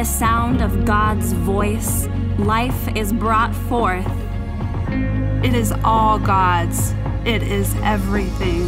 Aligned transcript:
the 0.00 0.06
sound 0.06 0.62
of 0.62 0.86
God's 0.86 1.34
voice, 1.34 2.06
life 2.38 2.96
is 2.96 3.12
brought 3.12 3.54
forth. 3.54 4.10
It 5.44 5.52
is 5.52 5.74
all 5.84 6.18
God's. 6.18 6.94
It 7.26 7.42
is 7.42 7.74
everything. 7.82 8.62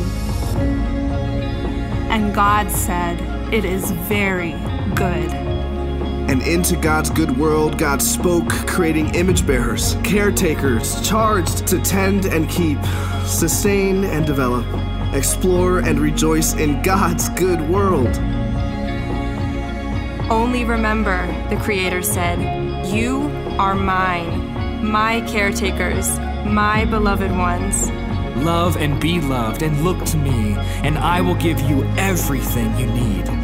And 2.11 2.35
God 2.35 2.71
said, 2.71 3.19
It 3.51 3.65
is 3.65 3.93
very 3.93 4.51
good. 4.95 5.33
And 6.29 6.43
into 6.43 6.77
God's 6.77 7.09
good 7.09 7.35
world, 7.39 7.79
God 7.79 8.03
spoke, 8.03 8.51
creating 8.67 9.15
image 9.15 9.47
bearers, 9.47 9.97
caretakers, 10.05 11.01
charged 11.01 11.67
to 11.69 11.81
tend 11.81 12.27
and 12.27 12.47
keep, 12.51 12.79
sustain 13.25 14.05
and 14.05 14.27
develop, 14.27 14.67
explore 15.15 15.79
and 15.79 15.99
rejoice 15.99 16.53
in 16.53 16.83
God's 16.83 17.31
good 17.31 17.63
world. 17.71 18.15
Only 20.33 20.65
remember, 20.65 21.27
the 21.51 21.57
Creator 21.57 22.01
said, 22.05 22.39
You 22.87 23.31
are 23.59 23.75
mine, 23.75 24.83
my 24.83 25.21
caretakers, 25.29 26.19
my 26.47 26.87
beloved 26.87 27.31
ones. 27.33 27.91
Love 28.43 28.79
and 28.79 28.99
be 28.99 29.21
loved, 29.21 29.63
and 29.63 29.85
look 29.85 30.03
to 30.07 30.17
me, 30.17 30.55
and 30.85 30.97
I 30.97 31.21
will 31.21 31.35
give 31.35 31.61
you 31.61 31.85
everything 31.99 32.75
you 32.79 32.87
need. 32.87 33.42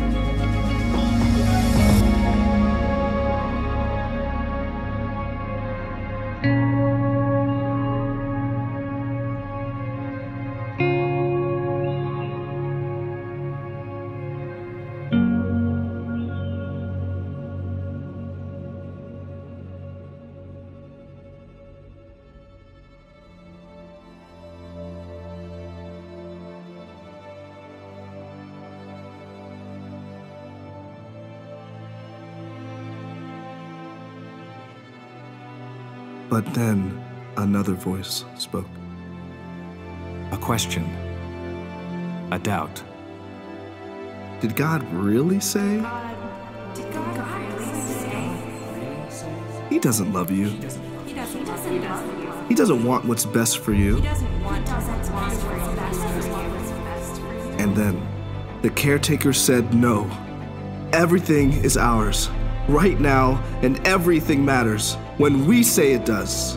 But 36.38 36.54
then 36.54 37.04
another 37.36 37.72
voice 37.72 38.24
spoke. 38.36 38.68
A 40.30 40.36
question. 40.36 40.84
A 42.30 42.38
doubt. 42.38 42.80
Did 44.40 44.54
God 44.54 44.84
really 44.92 45.40
say? 45.40 45.84
He 49.68 49.80
doesn't 49.80 50.12
love 50.12 50.30
you. 50.30 50.50
He 52.46 52.54
doesn't 52.54 52.84
want 52.84 53.04
what's 53.06 53.24
best 53.24 53.58
for 53.58 53.72
you. 53.72 53.96
And 57.58 57.74
then 57.74 58.00
the 58.62 58.70
caretaker 58.70 59.32
said 59.32 59.74
no. 59.74 60.08
Everything 60.92 61.52
is 61.64 61.76
ours, 61.76 62.30
right 62.68 63.00
now, 63.00 63.42
and 63.62 63.84
everything 63.84 64.44
matters 64.44 64.96
when 65.18 65.46
we 65.46 65.64
say 65.64 65.92
it 65.92 66.06
does. 66.06 66.56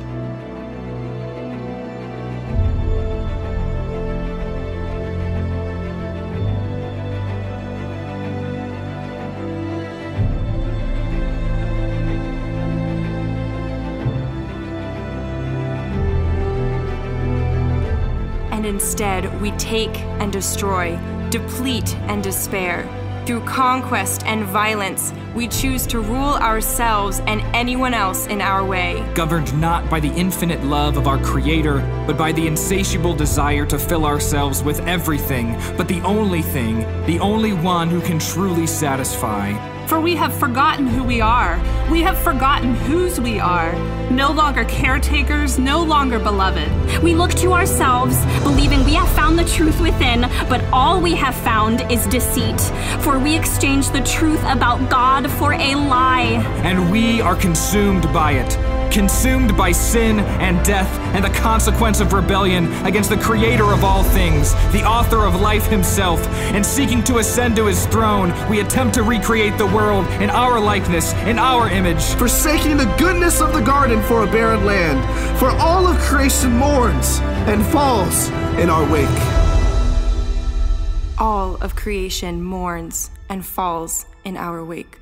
And 18.51 18.65
instead, 18.67 19.41
we 19.41 19.49
take 19.53 19.97
and 20.21 20.31
destroy, 20.31 20.99
deplete 21.31 21.95
and 22.01 22.23
despair. 22.23 23.00
Through 23.25 23.41
conquest 23.41 24.23
and 24.25 24.45
violence, 24.45 25.13
we 25.35 25.47
choose 25.47 25.85
to 25.87 25.99
rule 25.99 26.33
ourselves 26.35 27.19
and 27.27 27.41
anyone 27.55 27.93
else 27.93 28.25
in 28.25 28.41
our 28.41 28.65
way. 28.65 29.07
Governed 29.13 29.59
not 29.61 29.87
by 29.91 29.99
the 29.99 30.11
infinite 30.13 30.63
love 30.63 30.97
of 30.97 31.07
our 31.07 31.19
Creator, 31.19 31.79
but 32.07 32.17
by 32.17 32.31
the 32.31 32.47
insatiable 32.47 33.13
desire 33.13 33.65
to 33.67 33.77
fill 33.77 34.05
ourselves 34.05 34.63
with 34.63 34.79
everything, 34.81 35.55
but 35.77 35.87
the 35.87 36.01
only 36.01 36.41
thing, 36.41 36.79
the 37.05 37.19
only 37.19 37.53
one 37.53 37.89
who 37.89 38.01
can 38.01 38.17
truly 38.17 38.65
satisfy. 38.65 39.51
For 39.91 39.99
we 39.99 40.15
have 40.15 40.33
forgotten 40.33 40.87
who 40.87 41.03
we 41.03 41.19
are. 41.19 41.59
We 41.91 42.01
have 42.03 42.17
forgotten 42.17 42.75
whose 42.75 43.19
we 43.19 43.41
are. 43.41 43.73
No 44.09 44.31
longer 44.31 44.63
caretakers, 44.63 45.59
no 45.59 45.83
longer 45.83 46.17
beloved. 46.17 47.03
We 47.03 47.13
look 47.13 47.31
to 47.31 47.51
ourselves, 47.51 48.15
believing 48.41 48.85
we 48.85 48.93
have 48.93 49.09
found 49.09 49.37
the 49.37 49.43
truth 49.43 49.81
within, 49.81 50.21
but 50.47 50.63
all 50.71 51.01
we 51.01 51.13
have 51.15 51.35
found 51.35 51.81
is 51.91 52.07
deceit. 52.07 52.61
For 53.01 53.19
we 53.19 53.35
exchange 53.35 53.89
the 53.89 53.99
truth 54.03 54.41
about 54.45 54.89
God 54.89 55.29
for 55.29 55.55
a 55.55 55.75
lie. 55.75 56.41
And 56.63 56.89
we 56.89 57.19
are 57.19 57.35
consumed 57.35 58.03
by 58.13 58.31
it. 58.31 58.70
Consumed 58.91 59.55
by 59.55 59.71
sin 59.71 60.19
and 60.19 60.63
death 60.65 60.89
and 61.15 61.23
the 61.23 61.29
consequence 61.29 62.01
of 62.01 62.11
rebellion 62.11 62.69
against 62.85 63.09
the 63.09 63.15
Creator 63.15 63.71
of 63.71 63.85
all 63.85 64.03
things, 64.03 64.53
the 64.73 64.83
author 64.83 65.25
of 65.25 65.39
life 65.39 65.65
himself, 65.67 66.27
and 66.53 66.65
seeking 66.65 67.01
to 67.05 67.19
ascend 67.19 67.55
to 67.55 67.67
his 67.67 67.85
throne, 67.85 68.33
we 68.49 68.59
attempt 68.59 68.93
to 68.95 69.03
recreate 69.03 69.57
the 69.57 69.65
world 69.67 70.05
in 70.21 70.29
our 70.29 70.59
likeness, 70.59 71.13
in 71.25 71.39
our 71.39 71.69
image. 71.69 72.03
Forsaking 72.15 72.75
the 72.75 72.93
goodness 72.99 73.39
of 73.39 73.53
the 73.53 73.61
garden 73.61 74.01
for 74.03 74.23
a 74.23 74.27
barren 74.27 74.65
land, 74.65 74.99
for 75.39 75.51
all 75.51 75.87
of 75.87 75.97
creation 75.99 76.51
mourns 76.51 77.19
and 77.47 77.65
falls 77.67 78.27
in 78.59 78.69
our 78.69 78.83
wake. 78.91 79.07
All 81.17 81.55
of 81.61 81.77
creation 81.77 82.41
mourns 82.41 83.09
and 83.29 83.45
falls 83.45 84.05
in 84.25 84.35
our 84.35 84.65
wake. 84.65 84.99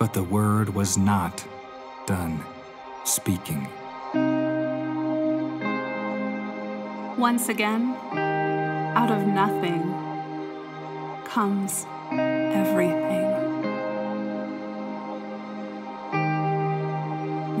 But 0.00 0.14
the 0.14 0.24
word 0.24 0.74
was 0.74 0.96
not 0.96 1.46
done 2.06 2.42
speaking. 3.04 3.68
Once 7.18 7.50
again, 7.50 7.94
out 8.96 9.10
of 9.10 9.26
nothing 9.26 9.82
comes 11.26 11.84
everything. 12.10 13.28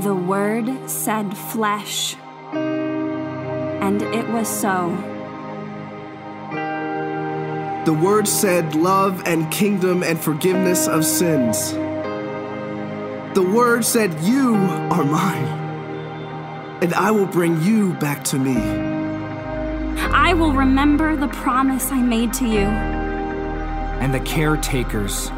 The 0.00 0.14
Word 0.14 0.88
said 0.88 1.36
flesh, 1.36 2.16
and 2.54 4.00
it 4.00 4.26
was 4.30 4.48
so. 4.48 4.96
The 7.84 7.92
Word 7.92 8.26
said 8.26 8.74
love 8.74 9.22
and 9.26 9.52
kingdom 9.52 10.02
and 10.02 10.18
forgiveness 10.18 10.88
of 10.88 11.04
sins. 11.04 11.74
The 13.32 13.42
Word 13.42 13.84
said, 13.84 14.18
You 14.22 14.56
are 14.56 15.04
mine, 15.04 15.44
and 16.82 16.92
I 16.94 17.12
will 17.12 17.26
bring 17.26 17.62
you 17.62 17.94
back 17.94 18.24
to 18.24 18.38
me. 18.40 18.56
I 20.10 20.34
will 20.34 20.52
remember 20.52 21.14
the 21.14 21.28
promise 21.28 21.92
I 21.92 22.02
made 22.02 22.32
to 22.34 22.44
you. 22.44 22.66
And 24.02 24.12
the 24.12 24.18
caretakers 24.18 25.30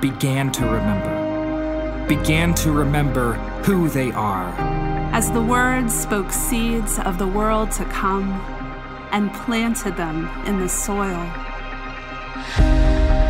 began 0.00 0.52
to 0.52 0.64
remember, 0.64 2.06
began 2.06 2.54
to 2.54 2.70
remember 2.70 3.32
who 3.64 3.88
they 3.88 4.12
are. 4.12 4.54
As 5.12 5.32
the 5.32 5.42
Word 5.42 5.90
spoke 5.90 6.30
seeds 6.30 7.00
of 7.00 7.18
the 7.18 7.26
world 7.26 7.72
to 7.72 7.84
come 7.86 8.30
and 9.10 9.34
planted 9.34 9.96
them 9.96 10.28
in 10.46 10.60
the 10.60 10.68
soil. 10.68 11.43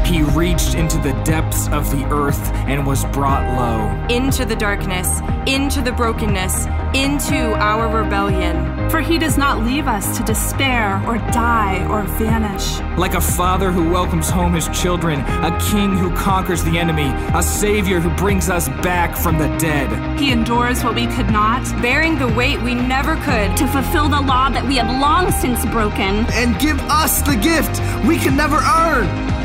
He 0.04 0.22
reached 0.22 0.74
into 0.74 0.98
the 0.98 1.12
depths 1.24 1.66
of 1.68 1.90
the 1.90 2.04
earth 2.12 2.52
and 2.66 2.86
was 2.86 3.04
brought 3.06 3.44
low. 3.56 4.14
Into 4.14 4.44
the 4.44 4.54
darkness, 4.54 5.20
into 5.46 5.80
the 5.80 5.92
brokenness, 5.92 6.66
into 6.94 7.54
our 7.54 7.88
rebellion. 8.02 8.90
For 8.90 9.00
he 9.00 9.18
does 9.18 9.38
not 9.38 9.64
leave 9.64 9.88
us 9.88 10.16
to 10.18 10.22
despair 10.22 11.02
or 11.06 11.18
die 11.32 11.86
or 11.88 12.02
vanish. 12.02 12.78
Like 12.98 13.14
a 13.14 13.20
father 13.20 13.72
who 13.72 13.90
welcomes 13.90 14.28
home 14.28 14.54
his 14.54 14.68
children, 14.68 15.20
a 15.20 15.58
king 15.70 15.96
who 15.96 16.14
conquers 16.14 16.62
the 16.62 16.78
enemy, 16.78 17.10
a 17.34 17.42
savior 17.42 17.98
who 17.98 18.10
brings 18.10 18.50
us 18.50 18.68
back 18.68 19.16
from 19.16 19.38
the 19.38 19.48
dead. 19.56 20.20
He 20.20 20.30
endures 20.30 20.84
what 20.84 20.94
we 20.94 21.06
could 21.06 21.30
not, 21.30 21.64
bearing 21.80 22.18
the 22.18 22.28
weight 22.28 22.60
we 22.62 22.74
never 22.74 23.16
could, 23.16 23.56
to 23.56 23.66
fulfill 23.68 24.08
the 24.08 24.20
law 24.20 24.50
that 24.50 24.64
we 24.64 24.76
have 24.76 25.00
long 25.00 25.32
since 25.32 25.64
broken, 25.66 26.26
and 26.32 26.58
give 26.60 26.78
us 26.82 27.22
the 27.22 27.36
gift 27.36 27.80
we 28.06 28.18
can 28.18 28.36
never 28.36 28.56
earn. 28.56 29.43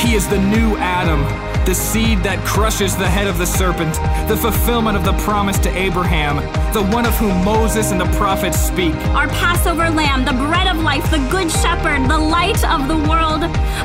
He 0.00 0.14
is 0.14 0.26
the 0.26 0.38
new 0.38 0.78
Adam, 0.78 1.20
the 1.66 1.74
seed 1.74 2.20
that 2.20 2.42
crushes 2.46 2.96
the 2.96 3.06
head 3.06 3.26
of 3.26 3.36
the 3.36 3.44
serpent, 3.44 3.92
the 4.28 4.36
fulfillment 4.36 4.96
of 4.96 5.04
the 5.04 5.12
promise 5.24 5.58
to 5.58 5.68
Abraham, 5.76 6.36
the 6.72 6.82
one 6.82 7.04
of 7.04 7.14
whom 7.18 7.44
Moses 7.44 7.92
and 7.92 8.00
the 8.00 8.08
prophets 8.16 8.58
speak. 8.58 8.94
Our 9.12 9.28
Passover 9.28 9.90
lamb, 9.90 10.24
the 10.24 10.32
bread 10.32 10.68
of 10.68 10.82
life, 10.82 11.04
the 11.10 11.20
good 11.28 11.50
shepherd, 11.50 12.08
the 12.08 12.18
light 12.18 12.64
of 12.64 12.88
the 12.88 12.96
world, 12.96 13.42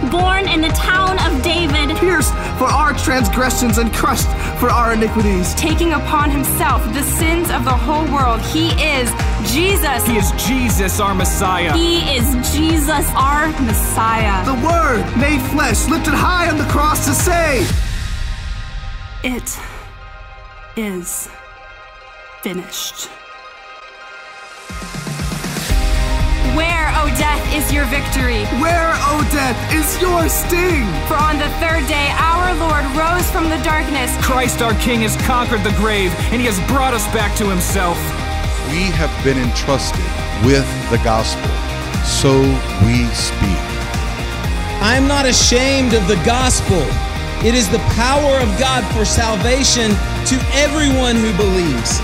born 0.10 0.48
in 0.48 0.62
the 0.62 0.72
town 0.72 1.20
of 1.28 1.44
David, 1.44 1.98
pierced 1.98 2.32
for 2.58 2.72
our 2.72 2.94
transgressions 2.94 3.78
and 3.78 3.94
crushed 3.94 4.32
for 4.58 4.70
our 4.70 4.94
iniquities, 4.94 5.54
taking 5.56 5.92
upon 5.92 6.32
himself 6.32 6.82
the 6.94 7.04
sins 7.04 7.52
of 7.52 7.66
the 7.66 7.76
whole 7.76 8.08
world. 8.16 8.40
He 8.40 8.70
is 8.82 9.12
Jesus. 9.48 10.06
He 10.06 10.18
is 10.18 10.32
Jesus, 10.48 11.00
our 11.00 11.14
Messiah. 11.14 11.74
He 11.74 12.00
is 12.16 12.26
Jesus, 12.54 13.06
our 13.16 13.48
Messiah. 13.62 14.46
The 14.46 14.66
Word 14.66 15.06
made 15.18 15.42
flesh, 15.52 15.88
lifted 15.88 16.14
high 16.14 16.50
on 16.50 16.58
the 16.58 16.66
cross 16.66 17.06
to 17.06 17.14
say, 17.14 17.66
It 19.24 19.58
is 20.78 21.30
finished. 22.42 23.10
Where, 26.56 26.88
O 26.96 27.08
death, 27.18 27.44
is 27.54 27.74
your 27.74 27.86
victory? 27.86 28.46
Where, 28.62 28.94
O 29.12 29.28
death, 29.32 29.58
is 29.74 30.00
your 30.02 30.30
sting? 30.30 30.86
For 31.08 31.16
on 31.16 31.38
the 31.38 31.50
third 31.60 31.86
day 31.88 32.10
our 32.16 32.54
Lord 32.56 32.86
rose 32.96 33.30
from 33.30 33.50
the 33.50 33.62
darkness. 33.64 34.16
Christ 34.24 34.62
our 34.62 34.74
King 34.76 35.02
has 35.02 35.18
conquered 35.28 35.64
the 35.64 35.76
grave, 35.78 36.14
and 36.32 36.40
he 36.40 36.48
has 36.48 36.60
brought 36.68 36.94
us 36.94 37.06
back 37.14 37.36
to 37.38 37.50
himself. 37.50 37.98
We 38.72 38.92
have 38.98 39.12
been 39.24 39.38
entrusted 39.38 40.06
with 40.44 40.68
the 40.90 40.98
gospel, 41.04 41.50
so 42.04 42.34
we 42.86 43.06
speak. 43.14 43.64
I 44.82 44.96
am 44.98 45.08
not 45.08 45.26
ashamed 45.26 45.94
of 45.94 46.08
the 46.08 46.20
gospel. 46.26 46.82
It 47.46 47.56
is 47.56 47.70
the 47.70 47.80
power 47.96 48.40
of 48.40 48.50
God 48.60 48.84
for 48.96 49.06
salvation 49.06 49.92
to 50.30 50.36
everyone 50.54 51.16
who 51.16 51.32
believes. 51.38 52.00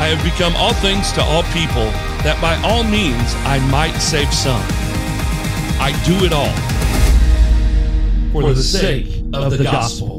I 0.00 0.08
have 0.08 0.22
become 0.24 0.56
all 0.56 0.74
things 0.74 1.12
to 1.12 1.22
all 1.22 1.42
people, 1.54 1.86
that 2.24 2.38
by 2.40 2.56
all 2.66 2.82
means 2.82 3.34
I 3.44 3.58
might 3.70 3.96
save 3.98 4.32
some. 4.32 4.62
I 5.78 5.92
do 6.04 6.24
it 6.24 6.32
all 6.32 6.52
for 8.32 8.52
the 8.52 8.62
sake 8.62 9.22
of 9.32 9.56
the 9.56 9.64
gospel. 9.64 10.13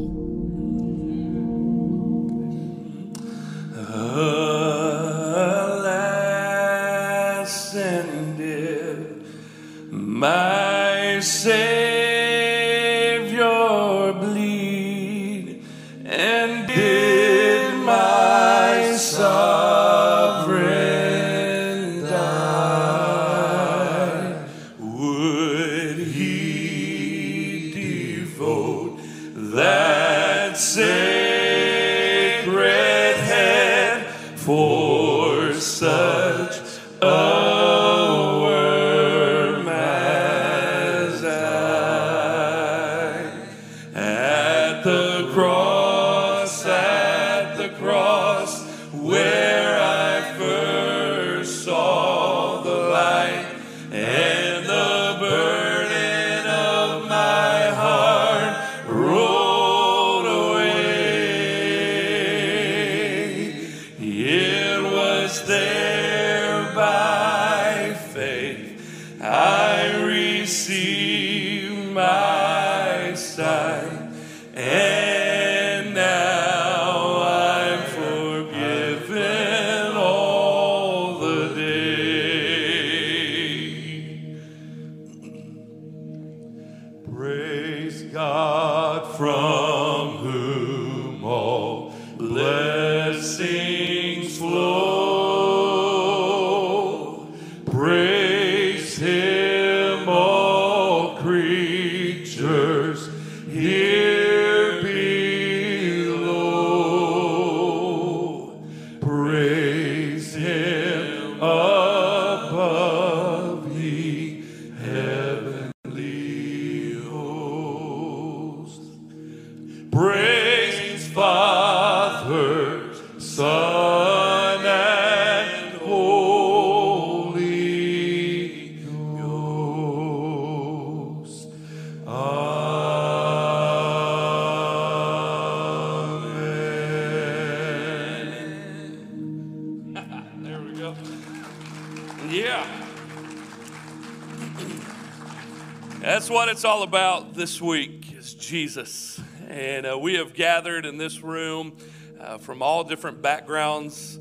All 146.66 146.82
about 146.82 147.36
this 147.36 147.62
week 147.62 148.12
is 148.18 148.34
Jesus. 148.34 149.22
And 149.48 149.86
uh, 149.86 150.00
we 150.00 150.16
have 150.16 150.34
gathered 150.34 150.88
in 150.88 150.98
this 150.98 151.22
room 151.22 151.78
uh, 152.20 152.40
from 152.40 152.64
all 152.64 152.84
different 152.84 153.22
backgrounds, 153.22 154.20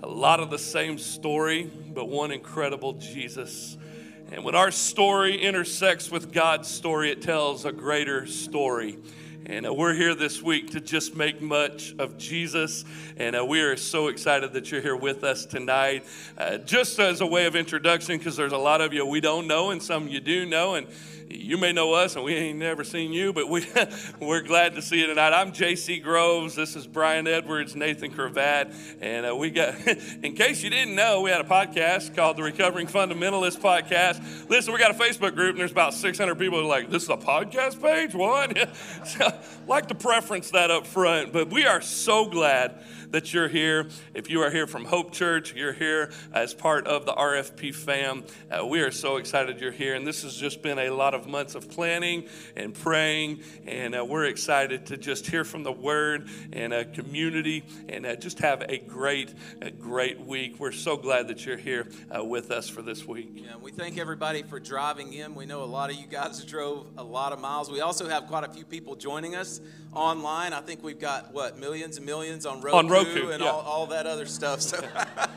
a 0.00 0.06
lot 0.06 0.38
of 0.38 0.50
the 0.50 0.58
same 0.58 0.98
story, 0.98 1.68
but 1.92 2.08
one 2.08 2.30
incredible 2.30 2.92
Jesus. 2.92 3.76
And 4.30 4.44
when 4.44 4.54
our 4.54 4.70
story 4.70 5.36
intersects 5.42 6.12
with 6.12 6.32
God's 6.32 6.68
story, 6.68 7.10
it 7.10 7.22
tells 7.22 7.64
a 7.64 7.72
greater 7.72 8.24
story. 8.24 8.96
And 9.46 9.66
uh, 9.66 9.74
we're 9.74 9.94
here 9.94 10.14
this 10.14 10.40
week 10.40 10.70
to 10.70 10.80
just 10.80 11.16
make 11.16 11.42
much 11.42 11.96
of 11.98 12.16
Jesus. 12.18 12.84
And 13.20 13.36
uh, 13.36 13.44
we 13.44 13.60
are 13.60 13.76
so 13.76 14.08
excited 14.08 14.54
that 14.54 14.72
you're 14.72 14.80
here 14.80 14.96
with 14.96 15.24
us 15.24 15.44
tonight. 15.44 16.06
Uh, 16.38 16.56
just 16.56 16.98
as 16.98 17.20
a 17.20 17.26
way 17.26 17.44
of 17.44 17.54
introduction, 17.54 18.16
because 18.16 18.34
there's 18.34 18.54
a 18.54 18.56
lot 18.56 18.80
of 18.80 18.94
you 18.94 19.04
we 19.04 19.20
don't 19.20 19.46
know, 19.46 19.72
and 19.72 19.82
some 19.82 20.08
you 20.08 20.20
do 20.20 20.46
know. 20.46 20.76
And 20.76 20.86
you 21.30 21.58
may 21.58 21.72
know 21.72 21.92
us 21.92 22.16
and 22.16 22.24
we 22.24 22.34
ain't 22.34 22.58
never 22.58 22.82
seen 22.82 23.12
you, 23.12 23.32
but 23.32 23.48
we, 23.48 23.64
we're 24.20 24.40
glad 24.40 24.74
to 24.74 24.82
see 24.82 24.98
you 24.98 25.06
tonight. 25.06 25.32
I'm 25.32 25.52
JC 25.52 26.02
Groves. 26.02 26.56
This 26.56 26.74
is 26.74 26.86
Brian 26.86 27.26
Edwards, 27.26 27.76
Nathan 27.76 28.10
Cravat. 28.10 28.72
And 29.00 29.26
uh, 29.26 29.36
we 29.36 29.50
got, 29.50 29.74
in 30.22 30.34
case 30.34 30.62
you 30.62 30.70
didn't 30.70 30.96
know, 30.96 31.20
we 31.20 31.30
had 31.30 31.40
a 31.40 31.48
podcast 31.48 32.16
called 32.16 32.36
the 32.36 32.42
Recovering 32.42 32.88
Fundamentalist 32.88 33.60
Podcast. 33.60 34.48
Listen, 34.48 34.72
we 34.72 34.80
got 34.80 34.90
a 34.90 34.98
Facebook 34.98 35.34
group 35.36 35.50
and 35.50 35.60
there's 35.60 35.72
about 35.72 35.94
600 35.94 36.34
people 36.36 36.64
like, 36.64 36.90
this 36.90 37.04
is 37.04 37.10
a 37.10 37.16
podcast 37.16 37.80
page? 37.80 38.14
What? 38.14 38.68
so, 39.06 39.32
like 39.68 39.86
to 39.88 39.94
preference 39.94 40.50
that 40.50 40.70
up 40.70 40.86
front, 40.86 41.32
but 41.32 41.50
we 41.50 41.64
are 41.64 41.80
so 41.80 42.26
glad 42.26 42.82
that 43.10 43.34
you're 43.34 43.48
here. 43.48 43.88
If 44.14 44.30
you 44.30 44.42
are 44.42 44.50
here 44.50 44.66
from 44.66 44.84
Hope 44.84 45.12
Church, 45.12 45.54
you're 45.54 45.72
here 45.72 46.12
as 46.32 46.54
part 46.54 46.86
of 46.86 47.06
the 47.06 47.12
RFP 47.12 47.74
fam. 47.74 48.24
Uh, 48.50 48.64
we 48.66 48.80
are 48.80 48.90
so 48.90 49.16
excited 49.16 49.60
you're 49.60 49.72
here. 49.72 49.94
And 49.94 50.06
this 50.06 50.22
has 50.22 50.36
just 50.36 50.62
been 50.62 50.78
a 50.78 50.90
lot 50.90 51.14
of 51.14 51.26
months 51.26 51.54
of 51.54 51.68
planning 51.68 52.24
and 52.56 52.74
praying. 52.74 53.40
And 53.66 53.94
uh, 53.94 54.04
we're 54.04 54.26
excited 54.26 54.86
to 54.86 54.96
just 54.96 55.26
hear 55.26 55.44
from 55.44 55.62
the 55.64 55.72
word 55.72 56.28
and 56.52 56.72
a 56.72 56.84
community 56.84 57.64
and 57.88 58.06
uh, 58.06 58.16
just 58.16 58.38
have 58.38 58.62
a 58.68 58.78
great, 58.78 59.34
a 59.60 59.70
great 59.70 60.20
week. 60.20 60.58
We're 60.58 60.72
so 60.72 60.96
glad 60.96 61.28
that 61.28 61.44
you're 61.44 61.56
here 61.56 61.88
uh, 62.16 62.24
with 62.24 62.50
us 62.50 62.68
for 62.68 62.82
this 62.82 63.06
week. 63.06 63.30
Yeah, 63.34 63.56
we 63.60 63.72
thank 63.72 63.98
everybody 63.98 64.42
for 64.42 64.60
driving 64.60 65.12
in. 65.12 65.34
We 65.34 65.46
know 65.46 65.62
a 65.62 65.64
lot 65.64 65.90
of 65.90 65.96
you 65.96 66.06
guys 66.06 66.44
drove 66.50 66.86
a 66.96 67.04
lot 67.04 67.32
of 67.32 67.40
miles. 67.40 67.70
We 67.70 67.80
also 67.80 68.08
have 68.08 68.26
quite 68.26 68.44
a 68.44 68.48
few 68.48 68.64
people 68.64 68.94
joining 68.94 69.34
us 69.34 69.60
online. 69.92 70.52
I 70.52 70.60
think 70.60 70.82
we've 70.82 71.00
got 71.00 71.32
what 71.32 71.58
millions 71.58 71.96
and 71.96 72.06
millions 72.06 72.46
on 72.46 72.60
road, 72.60 72.74
on 72.74 72.88
Roku 73.04 73.30
and 73.30 73.42
yeah. 73.42 73.50
all, 73.50 73.60
all, 73.60 73.86
that 73.88 74.06
other 74.06 74.26
stuff. 74.26 74.60
So, 74.60 74.82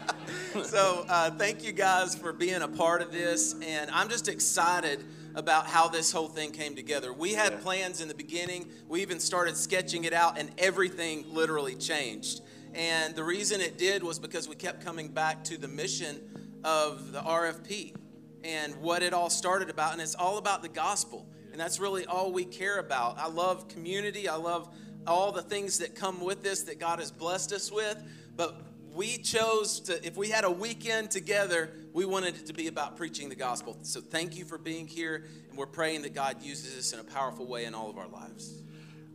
so 0.63 1.05
uh, 1.09 1.31
thank 1.31 1.63
you 1.63 1.71
guys 1.71 2.15
for 2.15 2.33
being 2.33 2.61
a 2.61 2.67
part 2.67 3.01
of 3.01 3.11
this, 3.11 3.55
and 3.61 3.89
I'm 3.91 4.09
just 4.09 4.27
excited 4.27 5.03
about 5.35 5.67
how 5.67 5.87
this 5.87 6.11
whole 6.11 6.27
thing 6.27 6.51
came 6.51 6.75
together. 6.75 7.11
We 7.11 7.33
had 7.33 7.53
yeah. 7.53 7.59
plans 7.59 8.01
in 8.01 8.07
the 8.07 8.13
beginning. 8.13 8.69
We 8.87 9.01
even 9.01 9.19
started 9.19 9.57
sketching 9.57 10.03
it 10.03 10.13
out, 10.13 10.37
and 10.37 10.51
everything 10.57 11.25
literally 11.33 11.75
changed. 11.75 12.41
And 12.73 13.15
the 13.15 13.23
reason 13.23 13.61
it 13.61 13.77
did 13.77 14.03
was 14.03 14.19
because 14.19 14.49
we 14.49 14.55
kept 14.55 14.83
coming 14.83 15.09
back 15.09 15.43
to 15.45 15.57
the 15.57 15.67
mission 15.67 16.19
of 16.63 17.11
the 17.11 17.21
RFP 17.21 17.95
and 18.43 18.75
what 18.77 19.03
it 19.03 19.13
all 19.13 19.29
started 19.29 19.69
about. 19.69 19.93
And 19.93 20.01
it's 20.01 20.15
all 20.15 20.37
about 20.37 20.61
the 20.61 20.69
gospel. 20.69 21.27
And 21.51 21.59
that's 21.59 21.79
really 21.79 22.05
all 22.05 22.31
we 22.31 22.45
care 22.45 22.79
about. 22.79 23.19
I 23.19 23.27
love 23.27 23.67
community. 23.67 24.27
I 24.27 24.35
love 24.35 24.73
all 25.05 25.31
the 25.31 25.41
things 25.41 25.79
that 25.79 25.95
come 25.95 26.21
with 26.21 26.43
this 26.43 26.63
that 26.63 26.79
God 26.79 26.99
has 26.99 27.11
blessed 27.11 27.53
us 27.53 27.71
with. 27.71 28.01
But 28.35 28.55
we 28.93 29.17
chose 29.17 29.79
to, 29.81 30.05
if 30.05 30.15
we 30.15 30.29
had 30.29 30.43
a 30.43 30.51
weekend 30.51 31.11
together, 31.11 31.71
we 31.93 32.05
wanted 32.05 32.35
it 32.35 32.45
to 32.47 32.53
be 32.53 32.67
about 32.67 32.95
preaching 32.95 33.29
the 33.29 33.35
gospel. 33.35 33.77
So 33.81 34.01
thank 34.01 34.37
you 34.37 34.45
for 34.45 34.57
being 34.57 34.87
here. 34.87 35.25
And 35.49 35.57
we're 35.57 35.65
praying 35.65 36.03
that 36.03 36.13
God 36.13 36.41
uses 36.41 36.77
us 36.77 36.93
in 36.93 36.99
a 36.99 37.03
powerful 37.03 37.45
way 37.45 37.65
in 37.65 37.73
all 37.73 37.89
of 37.89 37.97
our 37.97 38.07
lives. 38.07 38.61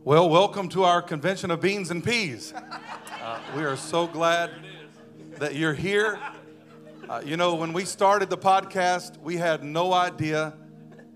Well, 0.03 0.29
welcome 0.29 0.69
to 0.69 0.83
our 0.83 1.01
convention 1.01 1.51
of 1.51 1.61
beans 1.61 1.91
and 1.91 2.03
peas. 2.03 2.53
Uh, 2.53 3.39
we 3.55 3.63
are 3.63 3.75
so 3.75 4.07
glad 4.07 4.51
that 5.37 5.55
you're 5.55 5.73
here. 5.73 6.19
Uh, 7.09 7.21
you 7.25 7.37
know, 7.37 7.55
when 7.55 7.73
we 7.73 7.85
started 7.85 8.29
the 8.29 8.37
podcast, 8.37 9.17
we 9.21 9.35
had 9.35 9.63
no 9.63 9.93
idea 9.93 10.53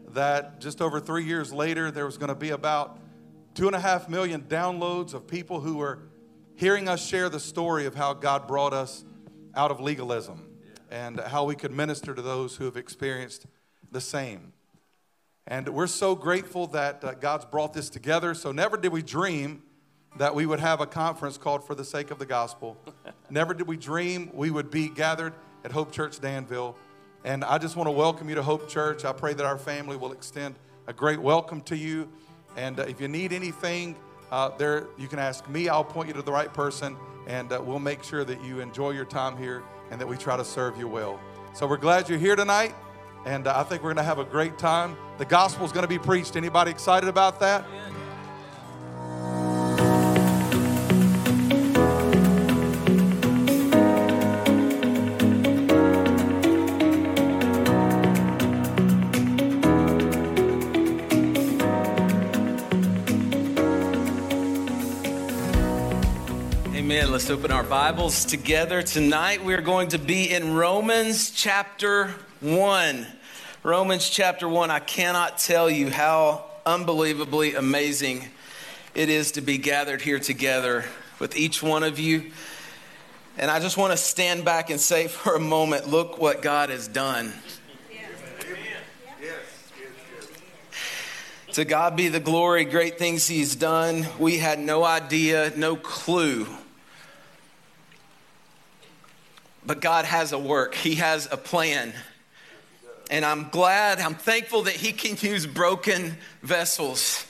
that 0.10 0.60
just 0.60 0.82
over 0.82 1.00
three 1.00 1.24
years 1.24 1.51
later, 1.51 1.92
there 1.92 2.06
was 2.06 2.18
going 2.18 2.30
to 2.30 2.36
be 2.36 2.50
about 2.50 2.98
two 3.53 3.67
and 3.67 3.75
a 3.75 3.79
half 3.79 4.10
million 4.10 4.41
downloads 4.41 5.13
of 5.13 5.27
people 5.27 5.62
who 5.62 5.77
were 5.77 6.00
hearing 6.55 6.88
us 6.88 7.05
share 7.05 7.29
the 7.29 7.39
story 7.39 7.86
of 7.86 7.95
how 7.95 8.13
God 8.13 8.48
brought 8.48 8.74
us 8.74 9.03
out 9.55 9.72
of 9.72 9.79
legalism 9.79 10.48
and 10.89 11.19
how 11.19 11.43
we 11.43 11.55
could 11.55 11.72
minister 11.72 12.13
to 12.13 12.22
those 12.22 12.55
who 12.55 12.65
have 12.65 12.77
experienced 12.77 13.45
the 13.91 14.01
same. 14.01 14.53
And 15.45 15.67
we're 15.69 15.88
so 15.88 16.15
grateful 16.15 16.67
that 16.67 17.03
uh, 17.03 17.13
God's 17.13 17.45
brought 17.45 17.74
this 17.74 17.89
together. 17.89 18.33
So, 18.33 18.51
never 18.51 18.77
did 18.77 18.91
we 18.91 19.01
dream 19.01 19.63
that 20.17 20.33
we 20.33 20.45
would 20.45 20.60
have 20.60 20.79
a 20.79 20.86
conference 20.86 21.38
called 21.38 21.65
For 21.65 21.75
the 21.75 21.83
Sake 21.83 22.12
of 22.12 22.19
the 22.19 22.25
Gospel. 22.25 22.77
never 23.29 23.53
did 23.53 23.67
we 23.67 23.75
dream 23.75 24.29
we 24.33 24.51
would 24.51 24.72
be 24.72 24.88
gathered 24.88 25.33
at 25.65 25.72
Hope 25.72 25.91
Church 25.91 26.19
Danville 26.19 26.77
and 27.25 27.45
I 27.45 27.57
just 27.57 27.77
want 27.77 27.88
to 27.88 27.91
welcome 27.91 28.27
you 28.27 28.36
to 28.36 28.43
Hope 28.43 28.67
Church. 28.67 29.05
I 29.05 29.13
pray 29.13 29.33
that 29.33 29.45
our 29.45 29.57
family 29.57 29.95
will 29.95 30.12
extend 30.12 30.55
a 30.88 30.93
great 30.93 31.22
welcome 31.22 31.62
to 31.62 31.77
you. 31.77 32.10
And 32.55 32.79
uh, 32.79 32.83
if 32.83 33.01
you 33.01 33.07
need 33.07 33.33
anything, 33.33 33.95
uh, 34.31 34.50
there 34.57 34.88
you 34.98 35.07
can 35.07 35.19
ask 35.19 35.48
me. 35.50 35.69
I'll 35.69 35.83
point 35.83 36.07
you 36.07 36.13
to 36.13 36.22
the 36.22 36.31
right 36.31 36.53
person, 36.53 36.98
and 37.27 37.51
uh, 37.51 37.62
we'll 37.63 37.79
make 37.79 38.03
sure 38.03 38.24
that 38.24 38.43
you 38.43 38.60
enjoy 38.60 38.91
your 38.91 39.05
time 39.05 39.38
here 39.38 39.63
and 39.91 40.00
that 40.01 40.07
we 40.07 40.17
try 40.17 40.38
to 40.38 40.45
serve 40.45 40.77
you 40.77 40.88
well. 40.88 41.19
So 41.53 41.67
we're 41.67 41.77
glad 41.77 42.10
you're 42.10 42.19
here 42.19 42.36
tonight, 42.36 42.74
and 43.25 43.48
uh, 43.48 43.53
I 43.55 43.63
think 43.63 43.83
we're 43.83 43.93
going 43.93 43.98
to 43.98 44.03
have 44.03 44.19
a 44.19 44.25
great 44.25 44.57
time. 44.57 44.98
The 45.19 45.25
gospel 45.25 45.65
is 45.65 45.72
going 45.72 45.83
to 45.83 45.88
be 45.88 46.00
preached. 46.00 46.36
Anybody 46.36 46.72
excited 46.72 47.07
about 47.07 47.39
that? 47.41 47.63
Let's 66.85 67.29
open 67.29 67.49
our 67.49 67.63
Bibles 67.63 68.25
together. 68.25 68.83
Tonight 68.83 69.45
we 69.45 69.53
are 69.53 69.61
going 69.61 69.87
to 69.89 69.97
be 69.97 70.29
in 70.29 70.53
Romans 70.53 71.31
chapter 71.31 72.13
1. 72.41 73.07
Romans 73.63 74.09
chapter 74.09 74.49
1. 74.49 74.69
I 74.69 74.79
cannot 74.79 75.37
tell 75.37 75.69
you 75.69 75.89
how 75.89 76.43
unbelievably 76.65 77.55
amazing 77.55 78.27
it 78.93 79.07
is 79.07 79.31
to 79.33 79.41
be 79.41 79.57
gathered 79.57 80.01
here 80.01 80.19
together 80.19 80.83
with 81.19 81.37
each 81.37 81.63
one 81.63 81.83
of 81.83 81.99
you. 81.99 82.31
And 83.37 83.49
I 83.49 83.61
just 83.61 83.77
want 83.77 83.91
to 83.91 83.97
stand 83.97 84.43
back 84.43 84.69
and 84.69 84.77
say 84.77 85.07
for 85.07 85.35
a 85.35 85.39
moment 85.39 85.87
look 85.87 86.19
what 86.19 86.41
God 86.41 86.69
has 86.69 86.89
done. 86.89 87.31
To 91.53 91.63
God 91.63 91.95
be 91.95 92.09
the 92.09 92.19
glory, 92.19 92.65
great 92.65 92.99
things 92.99 93.25
He's 93.25 93.55
done. 93.55 94.05
We 94.19 94.39
had 94.39 94.59
no 94.59 94.83
idea, 94.83 95.53
no 95.55 95.77
clue 95.77 96.45
but 99.65 99.82
God 99.82 100.05
has 100.05 100.32
a 100.32 100.39
work, 100.39 100.75
He 100.75 100.96
has 100.96 101.27
a 101.32 101.38
plan. 101.38 101.93
And 103.12 103.25
I'm 103.25 103.50
glad, 103.50 104.00
I'm 104.00 104.15
thankful 104.15 104.63
that 104.63 104.75
He 104.75 104.91
can 104.91 105.17
use 105.20 105.46
broken 105.46 106.17
vessels 106.41 107.25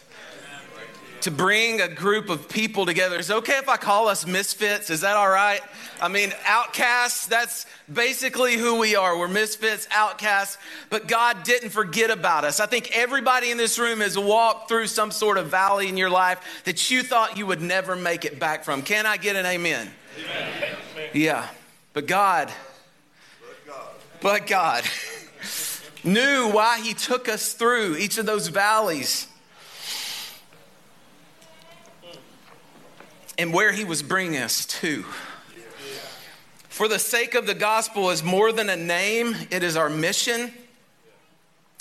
to 1.24 1.32
bring 1.32 1.80
a 1.80 1.88
group 1.88 2.30
of 2.30 2.50
people 2.50 2.86
together. 2.86 3.18
Is 3.18 3.30
it 3.30 3.36
okay 3.38 3.58
if 3.58 3.70
I 3.70 3.78
call 3.78 4.10
us 4.10 4.28
misfits? 4.28 4.90
Is 4.90 5.02
that 5.02 5.16
all 5.16 5.30
right? 5.30 5.62
I 6.02 6.10
mean, 6.10 6.34
outcasts, 6.46 7.28
that's 7.28 7.66
basically 7.92 8.58
who 8.58 8.78
we 8.78 8.98
are. 8.98 9.18
We're 9.18 9.30
misfits, 9.30 9.88
outcasts, 9.90 10.58
but 10.90 11.08
God 11.08 11.44
didn't 11.44 11.70
forget 11.70 12.10
about 12.10 12.44
us. 12.44 12.60
I 12.60 12.66
think 12.66 12.92
everybody 12.92 13.52
in 13.52 13.58
this 13.58 13.80
room 13.80 14.02
has 14.02 14.20
walked 14.20 14.68
through 14.68 14.88
some 14.88 15.12
sort 15.12 15.38
of 15.38 15.48
valley 15.48 15.88
in 15.88 15.96
your 15.96 16.10
life 16.10 16.62
that 16.66 16.92
you 16.92 17.04
thought 17.04 17.38
you 17.38 17.46
would 17.46 17.62
never 17.62 17.96
make 17.96 18.26
it 18.26 18.38
back 18.38 18.66
from. 18.66 18.82
Can 18.82 19.06
I 19.06 19.16
get 19.16 19.38
an 19.38 19.46
amen? 19.46 19.90
amen. 20.20 20.76
Yeah. 21.14 21.48
But 21.94 22.08
God, 22.08 22.52
but 24.20 24.48
God, 24.48 24.84
knew 26.04 26.50
why 26.50 26.82
He 26.82 26.94
took 26.94 27.30
us 27.30 27.54
through 27.54 27.98
each 27.98 28.18
of 28.18 28.26
those 28.26 28.48
valleys 28.48 29.28
and 33.38 33.54
where 33.54 33.72
He 33.72 33.84
was 33.84 34.02
bringing 34.02 34.42
us 34.42 34.66
to. 34.66 35.06
For 36.68 36.88
the 36.88 36.98
sake 36.98 37.36
of 37.36 37.46
the 37.46 37.54
gospel 37.54 38.10
is 38.10 38.24
more 38.24 38.52
than 38.52 38.70
a 38.70 38.76
name, 38.76 39.36
it 39.52 39.62
is 39.62 39.78
our 39.78 39.90
mission 39.90 40.52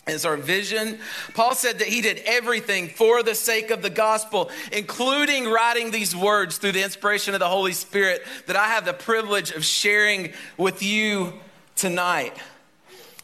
is 0.08 0.24
our 0.24 0.36
vision. 0.36 0.98
Paul 1.34 1.54
said 1.54 1.78
that 1.78 1.86
he 1.86 2.00
did 2.00 2.22
everything 2.26 2.88
for 2.88 3.22
the 3.22 3.34
sake 3.34 3.70
of 3.70 3.82
the 3.82 3.90
gospel, 3.90 4.50
including 4.72 5.48
writing 5.48 5.90
these 5.90 6.14
words 6.14 6.58
through 6.58 6.72
the 6.72 6.82
inspiration 6.82 7.34
of 7.34 7.40
the 7.40 7.48
Holy 7.48 7.72
Spirit 7.72 8.22
that 8.46 8.56
I 8.56 8.66
have 8.66 8.84
the 8.84 8.94
privilege 8.94 9.52
of 9.52 9.64
sharing 9.64 10.32
with 10.56 10.82
you 10.82 11.34
tonight. 11.76 12.32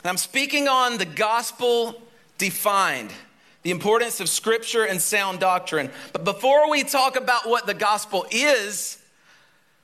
And 0.02 0.06
I'm 0.06 0.16
speaking 0.16 0.68
on 0.68 0.98
the 0.98 1.04
gospel 1.04 2.00
defined, 2.38 3.10
the 3.62 3.72
importance 3.72 4.20
of 4.20 4.28
scripture 4.28 4.84
and 4.84 5.02
sound 5.02 5.40
doctrine. 5.40 5.90
But 6.12 6.24
before 6.24 6.70
we 6.70 6.84
talk 6.84 7.16
about 7.16 7.48
what 7.48 7.66
the 7.66 7.74
gospel 7.74 8.24
is, 8.30 9.02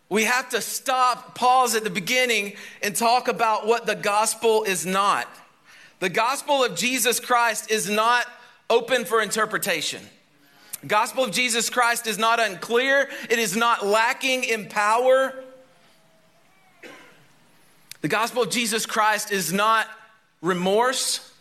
we 0.08 0.24
have 0.24 0.50
to 0.50 0.60
stop, 0.60 1.34
pause 1.34 1.74
at 1.74 1.82
the 1.82 1.90
beginning, 1.90 2.54
and 2.84 2.94
talk 2.94 3.26
about 3.26 3.66
what 3.66 3.84
the 3.84 3.96
gospel 3.96 4.62
is 4.62 4.86
not. 4.86 5.26
The 6.04 6.10
gospel 6.10 6.62
of 6.62 6.76
Jesus 6.76 7.18
Christ 7.18 7.70
is 7.70 7.88
not 7.88 8.26
open 8.68 9.06
for 9.06 9.22
interpretation. 9.22 10.02
The 10.82 10.86
gospel 10.86 11.24
of 11.24 11.30
Jesus 11.30 11.70
Christ 11.70 12.06
is 12.06 12.18
not 12.18 12.38
unclear, 12.38 13.08
it 13.30 13.38
is 13.38 13.56
not 13.56 13.86
lacking 13.86 14.44
in 14.44 14.68
power. 14.68 15.32
The 18.02 18.08
gospel 18.08 18.42
of 18.42 18.50
Jesus 18.50 18.84
Christ 18.84 19.32
is 19.32 19.50
not 19.50 19.86
remorse. 20.42 21.32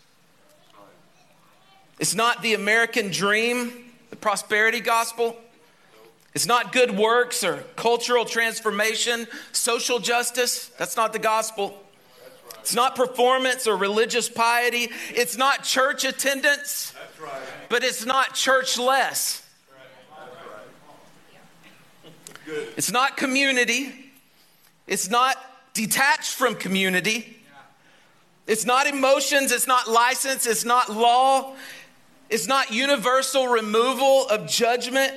It's 2.00 2.16
not 2.16 2.42
the 2.42 2.54
American 2.54 3.12
dream, 3.12 3.92
the 4.12 4.16
prosperity 4.16 4.80
gospel. 4.80 5.36
It's 6.34 6.48
not 6.48 6.72
good 6.72 6.98
works 6.98 7.44
or 7.44 7.58
cultural 7.76 8.24
transformation, 8.24 9.28
social 9.52 10.00
justice. 10.00 10.68
That's 10.78 10.96
not 10.96 11.12
the 11.12 11.20
gospel. 11.20 11.84
It's 12.64 12.74
not 12.74 12.96
performance 12.96 13.68
or 13.68 13.76
religious 13.76 14.30
piety. 14.30 14.88
It's 15.10 15.36
not 15.36 15.66
church 15.66 16.06
attendance, 16.06 16.94
but 17.68 17.84
it's 17.84 18.06
not 18.06 18.36
church 18.36 18.80
less. 18.80 19.46
It's 22.78 22.90
not 22.90 23.18
community. 23.18 24.14
It's 24.88 25.10
not 25.10 25.36
detached 25.74 26.36
from 26.36 26.56
community. 26.56 27.36
It's 28.48 28.66
not 28.66 28.88
emotions. 28.88 29.52
It's 29.52 29.68
not 29.68 29.90
license. 29.90 30.46
It's 30.46 30.64
not 30.64 30.90
law. 30.90 31.56
It's 32.30 32.48
not 32.48 32.72
universal 32.72 33.50
removal 33.50 34.26
of 34.30 34.48
judgment. 34.48 35.14